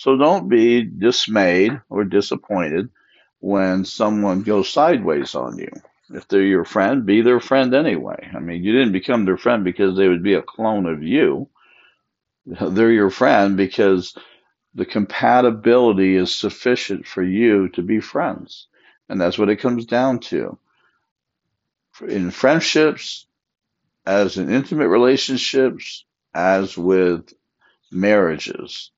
so 0.00 0.16
don't 0.16 0.48
be 0.48 0.82
dismayed 0.82 1.78
or 1.90 2.04
disappointed 2.04 2.88
when 3.40 3.84
someone 3.84 4.42
goes 4.42 4.70
sideways 4.70 5.34
on 5.34 5.58
you. 5.58 5.70
If 6.08 6.26
they're 6.26 6.42
your 6.42 6.64
friend, 6.64 7.04
be 7.04 7.20
their 7.20 7.38
friend 7.38 7.74
anyway. 7.74 8.30
I 8.34 8.38
mean, 8.38 8.64
you 8.64 8.72
didn't 8.72 8.94
become 8.94 9.26
their 9.26 9.36
friend 9.36 9.62
because 9.62 9.98
they 9.98 10.08
would 10.08 10.22
be 10.22 10.34
a 10.34 10.42
clone 10.42 10.86
of 10.86 11.02
you. 11.02 11.50
They're 12.60 12.90
your 12.90 13.10
friend 13.10 13.56
because 13.56 14.16
the 14.74 14.86
compatibility 14.86 16.16
is 16.16 16.34
sufficient 16.34 17.06
for 17.06 17.22
you 17.22 17.68
to 17.70 17.82
be 17.82 18.00
friends. 18.00 18.66
And 19.08 19.20
that's 19.20 19.38
what 19.38 19.50
it 19.50 19.56
comes 19.56 19.86
down 19.86 20.20
to. 20.20 20.58
In 22.06 22.30
friendships, 22.30 23.26
as 24.06 24.36
in 24.36 24.50
intimate 24.50 24.88
relationships, 24.88 26.04
as 26.34 26.78
with 26.78 27.32
marriages, 27.90 28.90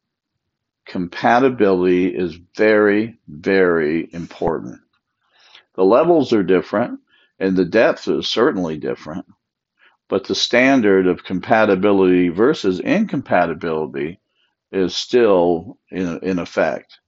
compatibility 0.87 2.09
is 2.09 2.39
very, 2.57 3.19
very 3.27 4.09
important. 4.13 4.81
The 5.75 5.85
levels 5.85 6.33
are 6.33 6.43
different 6.43 7.01
and 7.39 7.57
the 7.57 7.65
depth 7.65 8.09
is 8.09 8.29
certainly 8.29 8.77
different, 8.79 9.27
but 10.13 10.25
the 10.25 10.35
standard 10.35 11.07
of 11.07 11.25
compatibility 11.25 12.29
versus 12.29 12.81
incompatibility 12.81 14.21
is 14.71 14.95
still 14.95 15.79
in, 15.91 16.19
in 16.19 16.39
effect. 16.39 16.99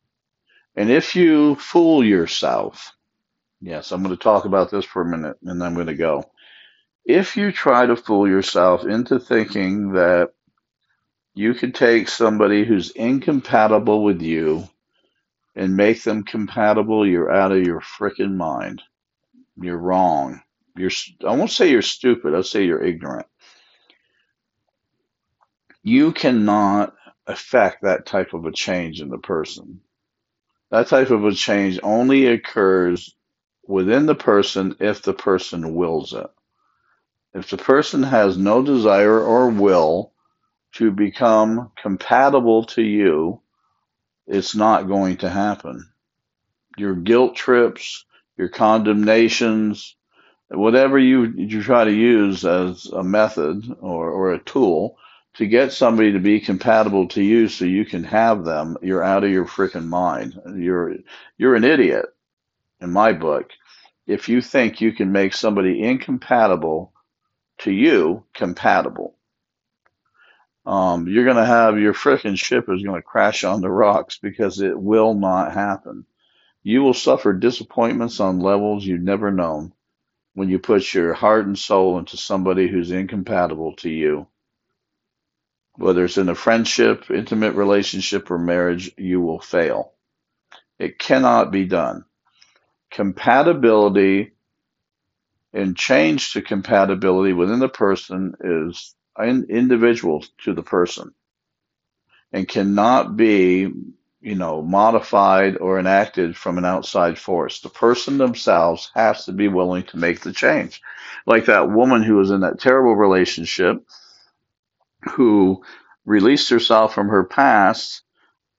And 0.74 0.90
if 0.90 1.14
you 1.14 1.56
fool 1.56 2.02
yourself, 2.02 2.94
yes, 3.60 3.92
I'm 3.92 4.02
going 4.02 4.16
to 4.16 4.22
talk 4.22 4.46
about 4.46 4.70
this 4.70 4.86
for 4.86 5.02
a 5.02 5.06
minute 5.06 5.36
and 5.44 5.62
I'm 5.62 5.74
going 5.74 5.88
to 5.88 5.94
go. 5.94 6.30
If 7.04 7.36
you 7.36 7.52
try 7.52 7.84
to 7.84 7.94
fool 7.94 8.26
yourself 8.26 8.86
into 8.86 9.18
thinking 9.18 9.92
that 9.92 10.30
you 11.34 11.52
can 11.52 11.72
take 11.72 12.08
somebody 12.08 12.64
who's 12.64 12.90
incompatible 12.92 14.02
with 14.02 14.22
you 14.22 14.66
and 15.54 15.76
make 15.76 16.02
them 16.04 16.24
compatible, 16.24 17.06
you're 17.06 17.30
out 17.30 17.52
of 17.52 17.66
your 17.66 17.82
freaking 17.82 18.36
mind. 18.36 18.80
You're 19.60 19.76
wrong. 19.76 20.40
You're, 20.76 20.90
I 21.26 21.34
won't 21.36 21.50
say 21.50 21.70
you're 21.70 21.82
stupid, 21.82 22.34
I'll 22.34 22.42
say 22.42 22.64
you're 22.64 22.82
ignorant. 22.82 23.26
You 25.82 26.12
cannot 26.12 26.94
affect 27.26 27.82
that 27.82 28.06
type 28.06 28.34
of 28.34 28.44
a 28.46 28.52
change 28.52 29.00
in 29.00 29.08
the 29.08 29.18
person. 29.18 29.80
That 30.70 30.88
type 30.88 31.10
of 31.10 31.24
a 31.24 31.32
change 31.32 31.78
only 31.82 32.26
occurs 32.26 33.14
within 33.66 34.06
the 34.06 34.14
person 34.14 34.76
if 34.80 35.02
the 35.02 35.14
person 35.14 35.74
wills 35.74 36.12
it. 36.12 36.26
If 37.34 37.50
the 37.50 37.56
person 37.56 38.02
has 38.02 38.36
no 38.36 38.62
desire 38.62 39.20
or 39.20 39.50
will 39.50 40.12
to 40.72 40.90
become 40.90 41.70
compatible 41.80 42.64
to 42.66 42.82
you, 42.82 43.40
it's 44.26 44.54
not 44.54 44.88
going 44.88 45.18
to 45.18 45.28
happen. 45.28 45.88
Your 46.76 46.94
guilt 46.94 47.36
trips, 47.36 48.04
your 48.36 48.48
condemnations, 48.48 49.96
whatever 50.48 50.98
you, 50.98 51.24
you 51.36 51.62
try 51.62 51.84
to 51.84 51.92
use 51.92 52.44
as 52.44 52.86
a 52.86 53.02
method 53.02 53.64
or, 53.80 54.10
or 54.10 54.32
a 54.32 54.42
tool 54.42 54.96
to 55.34 55.46
get 55.46 55.72
somebody 55.72 56.12
to 56.12 56.20
be 56.20 56.40
compatible 56.40 57.08
to 57.08 57.22
you 57.22 57.48
so 57.48 57.64
you 57.64 57.84
can 57.84 58.04
have 58.04 58.44
them, 58.44 58.76
you're 58.82 59.02
out 59.02 59.24
of 59.24 59.30
your 59.30 59.46
freaking 59.46 59.86
mind. 59.86 60.40
You're, 60.56 60.96
you're 61.36 61.56
an 61.56 61.64
idiot 61.64 62.06
in 62.80 62.92
my 62.92 63.12
book 63.12 63.50
if 64.06 64.28
you 64.28 64.40
think 64.40 64.80
you 64.80 64.92
can 64.92 65.12
make 65.12 65.34
somebody 65.34 65.82
incompatible 65.82 66.92
to 67.58 67.72
you 67.72 68.24
compatible. 68.34 69.16
Um, 70.66 71.08
you're 71.08 71.24
going 71.24 71.36
to 71.36 71.44
have 71.44 71.78
your 71.78 71.94
freaking 71.94 72.38
ship 72.38 72.68
is 72.68 72.82
going 72.82 73.00
to 73.00 73.02
crash 73.02 73.44
on 73.44 73.60
the 73.60 73.70
rocks 73.70 74.18
because 74.18 74.60
it 74.60 74.78
will 74.78 75.14
not 75.14 75.52
happen. 75.52 76.06
You 76.62 76.82
will 76.82 76.94
suffer 76.94 77.32
disappointments 77.34 78.20
on 78.20 78.40
levels 78.40 78.84
you've 78.84 79.02
never 79.02 79.30
known 79.30 79.72
when 80.34 80.48
you 80.48 80.58
put 80.58 80.92
your 80.94 81.14
heart 81.14 81.46
and 81.46 81.58
soul 81.58 81.98
into 81.98 82.16
somebody 82.16 82.68
who's 82.68 82.90
incompatible 82.90 83.74
to 83.76 83.90
you. 83.90 84.26
Whether 85.76 86.04
it's 86.04 86.18
in 86.18 86.28
a 86.28 86.34
friendship, 86.34 87.10
intimate 87.10 87.54
relationship, 87.54 88.30
or 88.30 88.38
marriage, 88.38 88.92
you 88.96 89.20
will 89.20 89.40
fail. 89.40 89.92
It 90.78 90.98
cannot 90.98 91.52
be 91.52 91.66
done. 91.66 92.04
Compatibility 92.90 94.32
and 95.52 95.76
change 95.76 96.32
to 96.32 96.42
compatibility 96.42 97.32
within 97.32 97.60
the 97.60 97.68
person 97.68 98.34
is 98.40 98.94
individual 99.48 100.24
to 100.44 100.54
the 100.54 100.62
person 100.62 101.14
and 102.32 102.48
cannot 102.48 103.16
be, 103.16 103.68
you 104.24 104.34
know, 104.34 104.62
modified 104.62 105.58
or 105.58 105.78
enacted 105.78 106.34
from 106.34 106.56
an 106.56 106.64
outside 106.64 107.18
force. 107.18 107.60
The 107.60 107.68
person 107.68 108.16
themselves 108.16 108.90
has 108.94 109.26
to 109.26 109.32
be 109.32 109.48
willing 109.48 109.82
to 109.84 109.98
make 109.98 110.20
the 110.20 110.32
change. 110.32 110.80
Like 111.26 111.44
that 111.44 111.70
woman 111.70 112.02
who 112.02 112.16
was 112.16 112.30
in 112.30 112.40
that 112.40 112.58
terrible 112.58 112.96
relationship 112.96 113.84
who 115.12 115.62
released 116.06 116.48
herself 116.48 116.94
from 116.94 117.08
her 117.08 117.24
past 117.24 118.02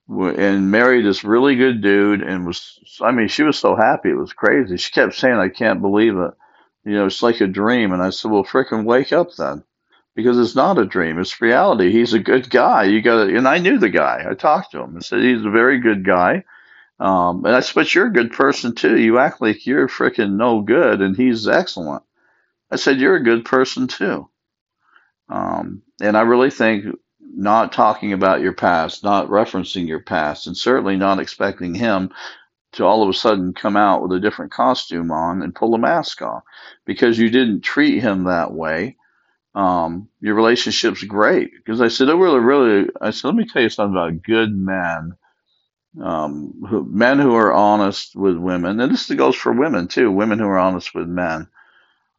and 0.07 0.69
married 0.69 1.03
this 1.03 1.23
really 1.23 1.55
good 1.55 1.81
dude 1.81 2.21
and 2.21 2.45
was 2.45 2.77
I 3.01 3.11
mean 3.11 3.27
she 3.27 3.41
was 3.41 3.57
so 3.57 3.75
happy 3.75 4.11
it 4.11 4.17
was 4.17 4.33
crazy. 4.33 4.77
She 4.77 4.91
kept 4.91 5.15
saying 5.15 5.35
I 5.35 5.49
can't 5.49 5.81
believe 5.81 6.15
it. 6.15 6.31
You 6.83 6.93
know, 6.93 7.07
it's 7.07 7.23
like 7.23 7.41
a 7.41 7.47
dream 7.47 7.91
and 7.91 8.03
I 8.03 8.11
said, 8.11 8.29
"Well, 8.29 8.43
frickin' 8.43 8.85
wake 8.85 9.11
up 9.11 9.29
then." 9.35 9.63
Because 10.15 10.39
it's 10.39 10.55
not 10.55 10.77
a 10.79 10.85
dream, 10.85 11.19
it's 11.19 11.41
reality. 11.41 11.91
He's 11.91 12.13
a 12.13 12.19
good 12.19 12.49
guy. 12.49 12.85
You 12.85 13.01
got 13.01 13.27
and 13.29 13.47
I 13.47 13.57
knew 13.57 13.77
the 13.77 13.89
guy. 13.89 14.25
I 14.29 14.33
talked 14.33 14.71
to 14.71 14.81
him 14.81 14.95
and 14.95 15.03
said 15.03 15.21
he's 15.21 15.45
a 15.45 15.49
very 15.49 15.79
good 15.79 16.05
guy. 16.05 16.45
Um, 16.99 17.45
and 17.45 17.55
I 17.55 17.59
said, 17.59 17.75
but 17.75 17.93
you're 17.93 18.07
a 18.07 18.13
good 18.13 18.31
person 18.31 18.73
too. 18.73 18.97
You 18.97 19.19
act 19.19 19.41
like 19.41 19.65
you're 19.65 19.89
freaking 19.89 20.37
no 20.37 20.61
good 20.61 21.01
and 21.01 21.15
he's 21.15 21.47
excellent. 21.47 22.03
I 22.71 22.77
said, 22.77 22.99
you're 22.99 23.17
a 23.17 23.23
good 23.23 23.45
person 23.45 23.87
too. 23.87 24.29
Um, 25.29 25.81
and 26.01 26.15
I 26.15 26.21
really 26.21 26.51
think 26.51 26.85
not 27.19 27.73
talking 27.73 28.13
about 28.13 28.41
your 28.41 28.53
past, 28.53 29.03
not 29.03 29.27
referencing 29.27 29.87
your 29.87 29.99
past, 29.99 30.47
and 30.47 30.55
certainly 30.55 30.95
not 30.95 31.19
expecting 31.19 31.75
him 31.75 32.11
to 32.73 32.85
all 32.85 33.03
of 33.03 33.09
a 33.09 33.13
sudden 33.13 33.53
come 33.53 33.75
out 33.75 34.01
with 34.01 34.11
a 34.13 34.19
different 34.19 34.51
costume 34.51 35.11
on 35.11 35.41
and 35.41 35.55
pull 35.55 35.73
a 35.73 35.77
mask 35.77 36.21
off 36.21 36.43
because 36.85 37.17
you 37.17 37.29
didn't 37.29 37.61
treat 37.61 38.01
him 38.01 38.25
that 38.25 38.53
way. 38.53 38.97
Um, 39.55 40.09
your 40.19 40.35
relationship's 40.35 41.03
great 41.03 41.51
because 41.55 41.79
I 41.81 41.87
said, 41.87 42.09
oh, 42.09 42.17
really, 42.17 42.39
really, 42.39 42.89
I 42.99 43.11
said, 43.11 43.29
let 43.29 43.37
me 43.37 43.47
tell 43.47 43.61
you 43.61 43.69
something 43.69 43.95
about 43.95 44.21
good 44.21 44.53
men, 44.53 45.15
um, 46.03 46.61
who, 46.69 46.85
men 46.85 47.19
who 47.19 47.33
are 47.35 47.53
honest 47.53 48.17
with 48.17 48.35
women, 48.35 48.81
and 48.81 48.91
this 48.91 49.09
goes 49.11 49.35
for 49.35 49.53
women 49.53 49.87
too, 49.87 50.11
women 50.11 50.39
who 50.39 50.45
are 50.47 50.59
honest 50.59 50.93
with 50.93 51.07
men. 51.07 51.47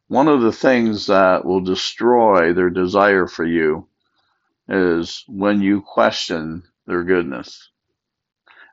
One 0.07 0.27
of 0.27 0.41
the 0.41 0.51
things 0.51 1.07
that 1.07 1.45
will 1.45 1.61
destroy 1.61 2.53
their 2.53 2.71
desire 2.71 3.27
for 3.27 3.45
you 3.45 3.87
is 4.67 5.23
when 5.27 5.61
you 5.61 5.81
question 5.81 6.63
their 6.87 7.03
goodness. 7.03 7.69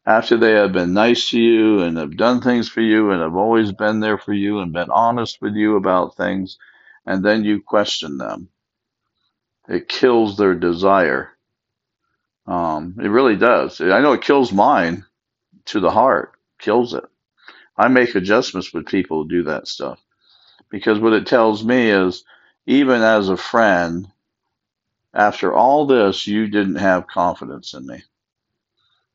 After 0.07 0.37
they 0.39 0.53
have 0.53 0.73
been 0.73 0.95
nice 0.95 1.31
to 1.31 1.41
you 1.41 1.81
and 1.81 1.99
have 1.99 2.17
done 2.17 2.41
things 2.41 2.69
for 2.69 2.81
you 2.81 3.11
and 3.11 3.21
have 3.21 3.37
always 3.37 3.73
been 3.73 4.01
there 4.01 4.19
for 4.19 4.33
you 4.33 4.61
and 4.61 4.73
been 4.73 4.91
honest 4.91 5.43
with 5.43 5.55
you 5.55 5.77
about 5.77 6.17
things, 6.17 6.59
and 7.07 7.25
then 7.25 7.45
you 7.45 7.61
question 7.61 8.19
them, 8.19 8.49
it 9.69 9.89
kills 9.89 10.37
their 10.37 10.55
desire. 10.55 11.31
Um, 12.47 12.97
it 13.01 13.09
really 13.09 13.37
does. 13.37 13.81
I 13.81 14.01
know 14.01 14.13
it 14.13 14.23
kills 14.23 14.53
mine 14.53 15.05
to 15.67 15.81
the 15.81 15.91
heart, 15.91 16.33
kills 16.59 16.95
it. 16.95 17.05
I 17.77 17.89
make 17.89 18.15
adjustments 18.15 18.73
with 18.73 18.87
people 18.87 19.23
who 19.23 19.29
do 19.29 19.43
that 19.45 19.67
stuff 19.67 20.01
because 20.71 20.99
what 20.99 21.13
it 21.13 21.27
tells 21.27 21.65
me 21.65 21.91
is 21.91 22.25
even 22.67 23.03
as 23.03 23.29
a 23.29 23.37
friend, 23.37 24.09
after 25.13 25.55
all 25.55 25.87
this, 25.87 26.27
you 26.27 26.49
didn't 26.49 26.77
have 26.77 27.07
confidence 27.07 27.75
in 27.75 27.87
me. 27.87 28.03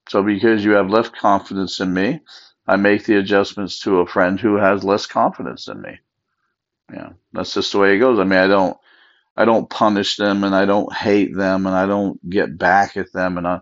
So 0.07 0.23
because 0.23 0.63
you 0.65 0.71
have 0.71 0.89
less 0.89 1.09
confidence 1.09 1.79
in 1.79 1.93
me, 1.93 2.21
I 2.67 2.77
make 2.77 3.05
the 3.05 3.17
adjustments 3.17 3.81
to 3.81 3.99
a 3.99 4.07
friend 4.07 4.39
who 4.39 4.55
has 4.55 4.83
less 4.83 5.05
confidence 5.05 5.67
in 5.67 5.81
me. 5.81 5.99
Yeah, 6.93 7.09
that's 7.33 7.53
just 7.53 7.71
the 7.71 7.79
way 7.79 7.95
it 7.95 7.99
goes. 7.99 8.19
I 8.19 8.23
mean, 8.23 8.39
I 8.39 8.47
don't, 8.47 8.77
I 9.39 9.45
don't 9.45 9.71
punish 9.71 10.17
them 10.17 10.43
and 10.45 10.55
I 10.55 10.65
don't 10.65 10.93
hate 10.93 11.35
them 11.35 11.67
and 11.67 11.75
I 11.75 11.87
don't 11.87 12.19
get 12.29 12.59
back 12.59 12.97
at 12.97 13.13
them 13.13 13.39
and 13.39 13.47
I, 13.47 13.61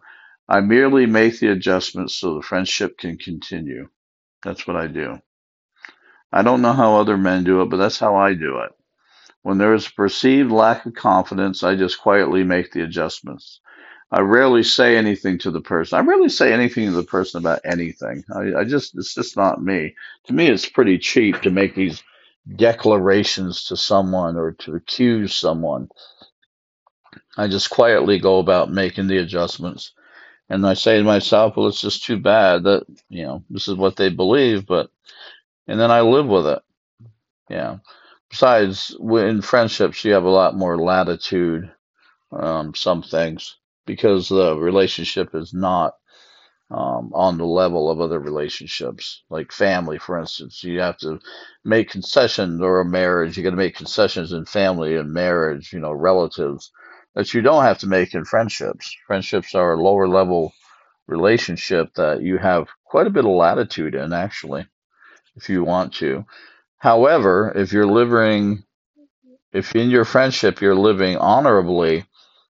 I 0.50 0.62
merely 0.62 1.08
make 1.08 1.40
the 1.40 1.50
adjustments 1.50 2.16
so 2.16 2.36
the 2.36 2.44
friendship 2.44 3.00
can 3.00 3.18
continue. 3.20 3.90
That's 4.44 4.68
what 4.68 4.78
I 4.78 4.88
do. 4.88 5.20
I 6.34 6.44
don't 6.44 6.64
know 6.64 6.74
how 6.74 6.98
other 6.98 7.18
men 7.18 7.46
do 7.46 7.62
it, 7.62 7.70
but 7.70 7.78
that's 7.78 8.00
how 8.00 8.18
I 8.18 8.36
do 8.36 8.60
it. 8.60 8.72
When 9.44 9.60
there 9.60 9.76
is 9.76 9.88
a 9.88 9.94
perceived 9.94 10.52
lack 10.52 10.86
of 10.86 10.96
confidence, 10.96 11.64
I 11.64 11.76
just 11.76 12.02
quietly 12.02 12.44
make 12.44 12.74
the 12.74 12.84
adjustments. 12.84 13.62
I 14.12 14.22
rarely 14.22 14.64
say 14.64 14.98
anything 14.98 15.40
to 15.40 15.52
the 15.52 15.62
person. 15.62 16.00
I 16.00 16.02
rarely 16.02 16.30
say 16.30 16.54
anything 16.54 16.88
to 16.88 16.92
the 16.94 17.04
person 17.04 17.40
about 17.40 17.62
anything. 17.66 18.24
I, 18.36 18.62
I 18.62 18.66
just, 18.66 18.98
it's 18.98 19.16
just 19.16 19.38
not 19.38 19.64
me. 19.64 19.96
To 20.26 20.34
me, 20.34 20.48
it's 20.48 20.70
pretty 20.70 21.00
cheap 21.00 21.42
to 21.44 21.52
make 21.52 21.76
these 21.76 22.04
declarations 22.56 23.66
to 23.66 23.78
someone 23.78 24.38
or 24.38 24.54
to 24.54 24.76
accuse 24.76 25.36
someone. 25.36 25.90
I 27.38 27.48
just 27.48 27.70
quietly 27.70 28.20
go 28.20 28.40
about 28.40 28.72
making 28.72 29.08
the 29.08 29.18
adjustments. 29.18 29.94
And 30.50 30.66
I 30.66 30.76
say 30.76 30.98
to 30.98 31.04
myself, 31.04 31.58
well, 31.58 31.68
it's 31.68 31.82
just 31.82 32.06
too 32.06 32.18
bad 32.18 32.64
that, 32.64 32.86
you 33.10 33.24
know, 33.24 33.44
this 33.50 33.68
is 33.68 33.76
what 33.76 33.98
they 33.98 34.10
believe, 34.10 34.66
but, 34.66 34.90
and 35.68 35.80
then 35.80 35.92
I 35.92 36.02
live 36.02 36.28
with 36.28 36.48
it. 36.48 36.62
Yeah. 37.50 37.78
Besides, 38.30 38.96
in 39.00 39.42
friendships, 39.42 40.04
you 40.06 40.14
have 40.14 40.24
a 40.24 40.30
lot 40.30 40.56
more 40.56 40.78
latitude, 40.78 41.70
um, 42.32 42.74
some 42.76 43.02
things, 43.02 43.58
because 43.86 44.30
the 44.30 44.56
relationship 44.56 45.36
is 45.36 45.54
not 45.54 45.96
um, 46.70 47.12
on 47.14 47.38
the 47.38 47.46
level 47.46 47.90
of 47.90 48.02
other 48.02 48.20
relationships, 48.20 49.24
like 49.30 49.52
family, 49.52 49.98
for 49.98 50.20
instance. 50.20 50.64
You 50.64 50.80
have 50.82 50.98
to 51.00 51.20
make 51.64 51.90
concessions, 51.90 52.62
or 52.62 52.82
a 52.82 52.86
marriage, 52.86 53.38
you 53.38 53.44
got 53.44 53.52
to 53.52 53.56
make 53.56 53.76
concessions 53.76 54.34
in 54.34 54.46
family 54.46 54.96
and 54.96 55.14
marriage, 55.14 55.72
you 55.72 55.80
know, 55.80 55.92
relatives 55.92 56.72
that 57.16 57.34
you 57.34 57.42
don't 57.42 57.64
have 57.64 57.80
to 57.80 57.88
make 57.88 58.14
in 58.14 58.26
friendships. 58.26 58.96
Friendships 59.08 59.56
are 59.56 59.74
a 59.74 59.82
lower 59.82 60.08
level 60.08 60.54
relationship 61.08 61.94
that 61.96 62.22
you 62.22 62.38
have 62.38 62.68
quite 62.86 63.08
a 63.08 63.12
bit 63.12 63.26
of 63.26 63.32
latitude 63.32 63.96
in, 63.96 64.14
actually, 64.14 64.68
if 65.36 65.50
you 65.50 65.64
want 65.64 65.94
to. 65.96 66.26
However, 66.80 67.54
if 67.56 67.72
you're 67.72 67.88
living, 67.88 68.64
if 69.54 69.74
in 69.74 69.90
your 69.90 70.06
friendship 70.06 70.62
you're 70.62 70.76
living 70.76 71.18
honorably, 71.18 72.06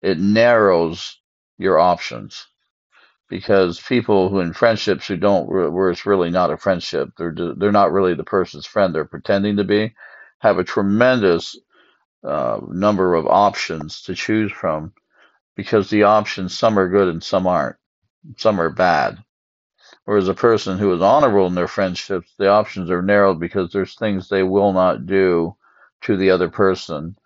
it 0.02 0.17
narrows 0.19 1.19
your 1.58 1.80
options. 1.80 2.48
Because 3.30 3.80
people 3.80 4.30
who 4.30 4.39
in 4.39 4.54
friendships 4.54 5.08
who 5.08 5.18
don't 5.18 5.48
where 5.48 5.92
it's 5.92 6.06
really 6.06 6.32
not 6.32 6.52
a 6.52 6.58
friendship 6.58 7.10
they're 7.18 7.36
they're 7.58 7.72
not 7.72 7.92
really 7.92 8.15
the 8.15 8.24
person's 8.24 8.65
friend 8.65 8.94
they're 8.94 9.06
pretending 9.06 9.58
to 9.58 9.63
be 9.63 9.94
have 10.39 10.58
a 10.58 10.63
tremendous 10.63 11.58
uh, 12.24 12.60
number 12.70 13.15
of 13.15 13.28
options 13.28 14.04
to 14.04 14.15
choose 14.15 14.52
from 14.52 14.94
because 15.56 15.89
the 15.89 16.04
options 16.04 16.58
some 16.58 16.78
are 16.80 16.89
good 16.89 17.08
and 17.08 17.24
some 17.24 17.48
aren't. 17.48 17.78
Some 18.38 18.60
are 18.60 18.70
bad. 18.70 19.18
Whereas 20.06 20.28
a 20.28 20.34
person 20.34 20.78
who 20.78 20.94
is 20.94 21.02
honorable 21.02 21.48
in 21.48 21.56
their 21.56 21.68
friendships 21.68 22.34
the 22.38 22.50
options 22.50 22.89
are 22.89 23.02
narrowed 23.02 23.39
because 23.39 23.72
there's 23.72 23.96
things 23.96 24.28
they 24.28 24.44
will 24.44 24.74
not 24.74 25.06
do 25.06 25.56
to 26.02 26.18
the 26.18 26.32
other 26.32 26.50
person 26.50 27.18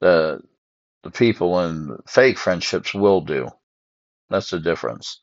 that 0.00 0.42
the 1.02 1.10
people 1.10 1.60
in 1.60 1.98
fake 2.06 2.38
friendships 2.38 2.94
will 2.94 3.20
do. 3.20 3.48
That's 4.30 4.50
the 4.50 4.60
difference 4.60 5.20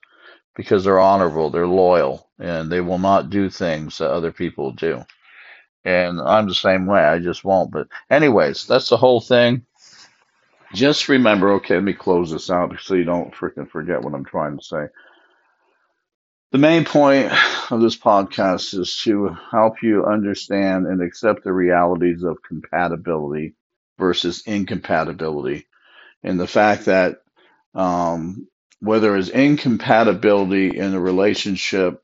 because 0.56 0.84
they're 0.84 1.00
honorable, 1.00 1.50
they're 1.50 1.68
loyal, 1.68 2.30
and 2.40 2.72
they 2.72 2.82
will 2.82 3.00
not 3.00 3.30
do 3.30 3.50
things 3.50 3.98
that 3.98 4.12
other 4.12 4.32
people 4.32 4.72
do. 4.72 5.04
And 5.84 6.20
I'm 6.22 6.48
the 6.48 6.56
same 6.56 6.86
way. 6.86 7.02
I 7.02 7.20
just 7.20 7.44
won't. 7.44 7.72
But 7.72 7.88
anyways, 8.10 8.68
that's 8.68 8.90
the 8.90 8.98
whole 8.98 9.22
thing. 9.22 9.66
Just 10.74 11.10
remember, 11.10 11.54
okay, 11.54 11.76
let 11.76 11.84
me 11.84 11.94
close 11.94 12.32
this 12.32 12.50
out 12.50 12.74
so 12.80 12.94
you 12.94 13.04
don't 13.04 13.34
freaking 13.34 13.70
forget 13.70 14.02
what 14.02 14.14
I'm 14.14 14.26
trying 14.26 14.58
to 14.58 14.64
say. 14.64 14.86
The 16.52 16.58
main 16.58 16.86
point 16.86 17.32
of 17.72 17.82
this 17.82 17.98
podcast 17.98 18.78
is 18.78 18.98
to 19.04 19.36
help 19.52 19.82
you 19.82 20.06
understand 20.06 20.86
and 20.86 21.02
accept 21.02 21.44
the 21.44 21.54
realities 21.54 22.24
of 22.24 22.44
compatibility 22.44 23.56
versus 23.98 24.44
incompatibility 24.46 25.68
and 26.24 26.40
the 26.40 26.48
fact 26.48 26.86
that 26.86 27.22
um, 27.74 28.48
where 28.82 29.02
there 29.02 29.18
is 29.18 29.30
incompatibility 29.30 30.78
in 30.78 30.96
a 30.96 31.02
relationship, 31.02 32.04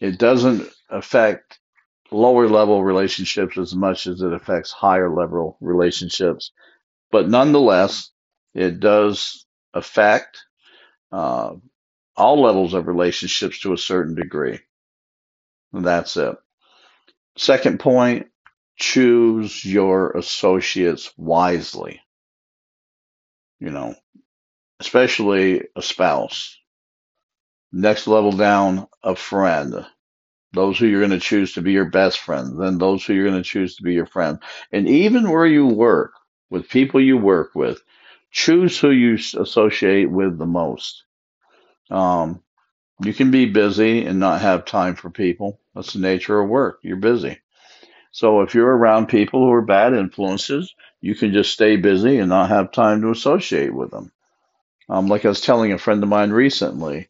it 0.00 0.18
doesn't 0.18 0.68
affect 0.90 1.58
lower 2.10 2.48
level 2.48 2.84
relationships 2.84 3.58
as 3.58 3.74
much 3.74 4.06
as 4.06 4.22
it 4.22 4.32
affects 4.32 4.72
higher 4.72 5.10
level 5.14 5.56
relationships. 5.60 6.52
But 7.10 7.28
nonetheless, 7.28 8.10
it 8.54 8.80
does 8.80 9.46
affect 9.74 10.38
uh, 11.12 11.54
all 12.16 12.42
levels 12.42 12.74
of 12.74 12.86
relationships 12.88 13.60
to 13.60 13.72
a 13.72 13.78
certain 13.78 14.14
degree. 14.14 14.60
And 15.72 15.84
that's 15.84 16.16
it. 16.16 16.36
Second 17.36 17.80
point 17.80 18.28
choose 18.78 19.64
your 19.64 20.12
associates 20.12 21.12
wisely. 21.16 22.00
You 23.60 23.70
know, 23.70 23.94
especially 24.82 25.62
a 25.76 25.80
spouse. 25.80 26.58
Next 27.72 28.08
level 28.08 28.32
down, 28.32 28.88
a 29.04 29.14
friend. 29.14 29.86
Those 30.52 30.76
who 30.76 30.86
you're 30.86 31.00
going 31.00 31.12
to 31.12 31.20
choose 31.20 31.52
to 31.52 31.62
be 31.62 31.70
your 31.70 31.88
best 31.88 32.18
friend, 32.18 32.60
then 32.60 32.78
those 32.78 33.04
who 33.04 33.14
you're 33.14 33.30
going 33.30 33.40
to 33.40 33.48
choose 33.48 33.76
to 33.76 33.84
be 33.84 33.94
your 33.94 34.06
friend. 34.06 34.40
And 34.72 34.88
even 34.88 35.30
where 35.30 35.46
you 35.46 35.68
work, 35.68 36.14
with 36.50 36.68
people 36.68 37.00
you 37.00 37.16
work 37.16 37.54
with, 37.54 37.80
choose 38.32 38.76
who 38.76 38.90
you 38.90 39.14
associate 39.14 40.10
with 40.10 40.36
the 40.36 40.46
most. 40.46 41.04
Um, 41.88 42.42
you 43.00 43.14
can 43.14 43.30
be 43.30 43.46
busy 43.46 44.04
and 44.04 44.18
not 44.18 44.40
have 44.40 44.64
time 44.64 44.96
for 44.96 45.10
people. 45.10 45.60
That's 45.76 45.92
the 45.92 46.00
nature 46.00 46.40
of 46.40 46.48
work. 46.48 46.80
You're 46.82 46.96
busy. 46.96 47.38
So 48.10 48.40
if 48.40 48.52
you're 48.52 48.76
around 48.76 49.06
people 49.06 49.44
who 49.44 49.52
are 49.52 49.62
bad 49.62 49.94
influences, 49.94 50.74
you 51.00 51.14
can 51.14 51.32
just 51.32 51.52
stay 51.52 51.76
busy 51.76 52.18
and 52.18 52.28
not 52.28 52.50
have 52.50 52.72
time 52.72 53.00
to 53.02 53.10
associate 53.10 53.72
with 53.72 53.92
them. 53.92 54.10
Um, 54.92 55.08
like 55.08 55.24
I 55.24 55.30
was 55.30 55.42
telling 55.42 55.72
a 55.72 55.78
friend 55.78 56.02
of 56.04 56.10
mine 56.10 56.32
recently, 56.32 57.08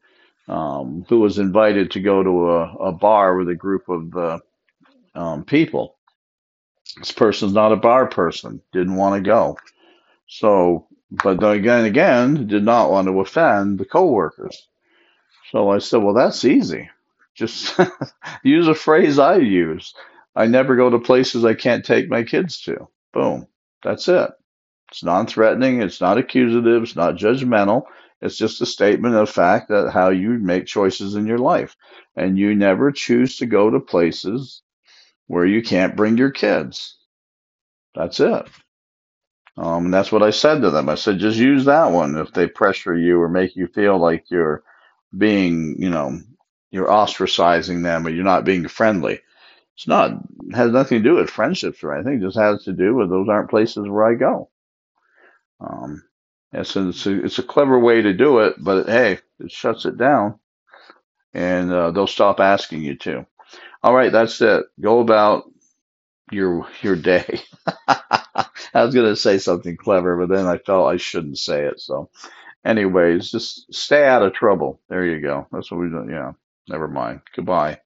um, 0.49 1.07
who 1.11 1.21
was 1.21 1.41
invited 1.41 1.93
to 1.93 2.01
go 2.01 2.23
to 2.23 2.51
a, 2.53 2.75
a 2.89 2.93
bar 2.93 3.37
with 3.37 3.51
a 3.51 3.57
group 3.57 3.89
of 3.91 4.17
uh, 4.17 4.41
um, 5.15 5.45
people. 5.45 5.97
This 6.99 7.13
person's 7.13 7.55
not 7.55 7.73
a 7.73 7.77
bar 7.77 8.09
person, 8.09 8.63
didn't 8.73 8.97
want 8.97 9.17
to 9.25 9.29
go. 9.29 9.59
So, 10.29 10.87
but 11.11 11.43
again, 11.45 11.87
again, 11.87 12.49
did 12.49 12.65
not 12.65 12.91
want 12.91 13.09
to 13.09 13.21
offend 13.21 13.79
the 13.81 13.87
coworkers. 13.87 14.69
So 15.53 15.71
I 15.71 15.79
said, 15.79 16.03
well, 16.03 16.15
that's 16.15 16.45
easy. 16.45 16.91
Just 17.35 17.79
use 18.45 18.69
a 18.69 18.75
phrase 18.75 19.19
I 19.19 19.39
use. 19.39 19.95
I 20.37 20.47
never 20.47 20.77
go 20.77 20.91
to 20.91 21.01
places 21.01 21.45
I 21.45 21.55
can't 21.55 21.85
take 21.85 22.09
my 22.11 22.25
kids 22.25 22.63
to. 22.63 22.89
Boom. 23.13 23.49
That's 23.83 24.09
it. 24.09 24.31
It's 24.93 25.03
non-threatening. 25.03 25.81
It's 25.81 26.03
not 26.03 26.19
accusative. 26.19 26.83
It's 26.83 26.97
not 26.97 27.17
judgmental. 27.17 27.85
It's 28.21 28.37
just 28.37 28.61
a 28.61 28.67
statement 28.67 29.15
of 29.15 29.31
fact 29.31 29.71
that 29.71 29.91
how 29.91 30.11
you 30.11 30.33
make 30.33 30.67
choices 30.67 31.15
in 31.15 31.27
your 31.27 31.39
life, 31.39 31.77
and 32.15 32.39
you 32.39 32.55
never 32.55 32.93
choose 32.93 33.39
to 33.39 33.47
go 33.47 33.71
to 33.71 33.81
places 33.81 34.63
where 35.29 35.47
you 35.47 35.63
can't 35.63 35.97
bring 35.97 36.19
your 36.19 36.31
kids. 36.31 36.99
That's 37.95 38.21
it. 38.21 38.47
Um, 39.57 39.87
and 39.87 39.95
that's 39.95 40.13
what 40.13 40.23
I 40.23 40.31
said 40.31 40.61
to 40.61 40.71
them. 40.71 40.91
I 40.91 40.95
said, 40.95 41.19
just 41.19 41.39
use 41.39 41.65
that 41.65 41.91
one 41.91 42.17
if 42.19 42.33
they 42.33 42.47
pressure 42.47 42.95
you 42.95 43.21
or 43.21 43.29
make 43.31 43.57
you 43.57 43.69
feel 43.69 43.99
like 43.99 44.31
you're 44.31 44.63
being, 45.17 45.77
you 45.79 45.89
know, 45.89 46.21
you're 46.71 46.89
ostracizing 46.89 47.83
them 47.83 48.07
or 48.07 48.11
you're 48.11 48.25
not 48.25 48.45
being 48.45 48.69
friendly. 48.69 49.21
It's 49.77 49.89
not 49.89 50.13
it 50.13 50.55
has 50.55 50.71
nothing 50.71 51.03
to 51.03 51.09
do 51.09 51.17
with 51.17 51.31
friendships 51.31 51.83
or 51.83 51.95
anything. 51.95 52.19
It 52.19 52.27
just 52.27 52.39
has 52.39 52.65
to 52.65 52.75
do 52.75 52.95
with 52.95 53.09
those 53.11 53.29
aren't 53.31 53.51
places 53.51 53.89
where 53.89 54.05
I 54.05 54.15
go. 54.17 54.51
Um, 55.63 56.05
it's, 56.53 56.77
a, 56.77 56.91
it's, 56.91 57.07
a, 57.07 57.25
it's 57.25 57.41
a 57.41 57.45
clever 57.45 57.79
way 57.81 58.03
to 58.03 58.15
do 58.15 58.41
it, 58.41 58.57
but 58.59 58.89
hey, 58.89 59.21
it 59.41 59.53
shuts 59.53 59.87
it 59.87 59.99
down 59.99 60.41
and 61.35 61.73
uh, 61.73 61.91
they'll 61.91 62.07
stop 62.07 62.41
asking 62.41 62.83
you 62.83 62.97
to. 62.99 63.27
All 63.83 63.95
right, 63.95 64.13
that's 64.13 64.41
it. 64.43 64.67
Go 64.81 65.01
about 65.01 65.45
your 66.33 66.69
your 66.83 66.97
day. 66.97 67.41
I 67.89 68.85
was 68.85 68.95
going 68.95 69.09
to 69.09 69.17
say 69.17 69.39
something 69.39 69.77
clever, 69.79 70.17
but 70.19 70.35
then 70.35 70.47
I 70.47 70.59
felt 70.59 70.93
I 70.93 70.99
shouldn't 70.99 71.39
say 71.39 71.67
it. 71.67 71.81
So, 71.81 72.11
anyways, 72.67 73.33
just 73.33 73.73
stay 73.75 74.07
out 74.07 74.23
of 74.23 74.35
trouble. 74.35 74.81
There 74.91 75.07
you 75.07 75.23
go. 75.23 75.49
That's 75.53 75.73
what 75.73 75.81
we 75.81 75.89
do. 75.91 76.09
Yeah, 76.11 76.35
never 76.69 76.89
mind. 76.89 77.23
Goodbye. 77.37 77.82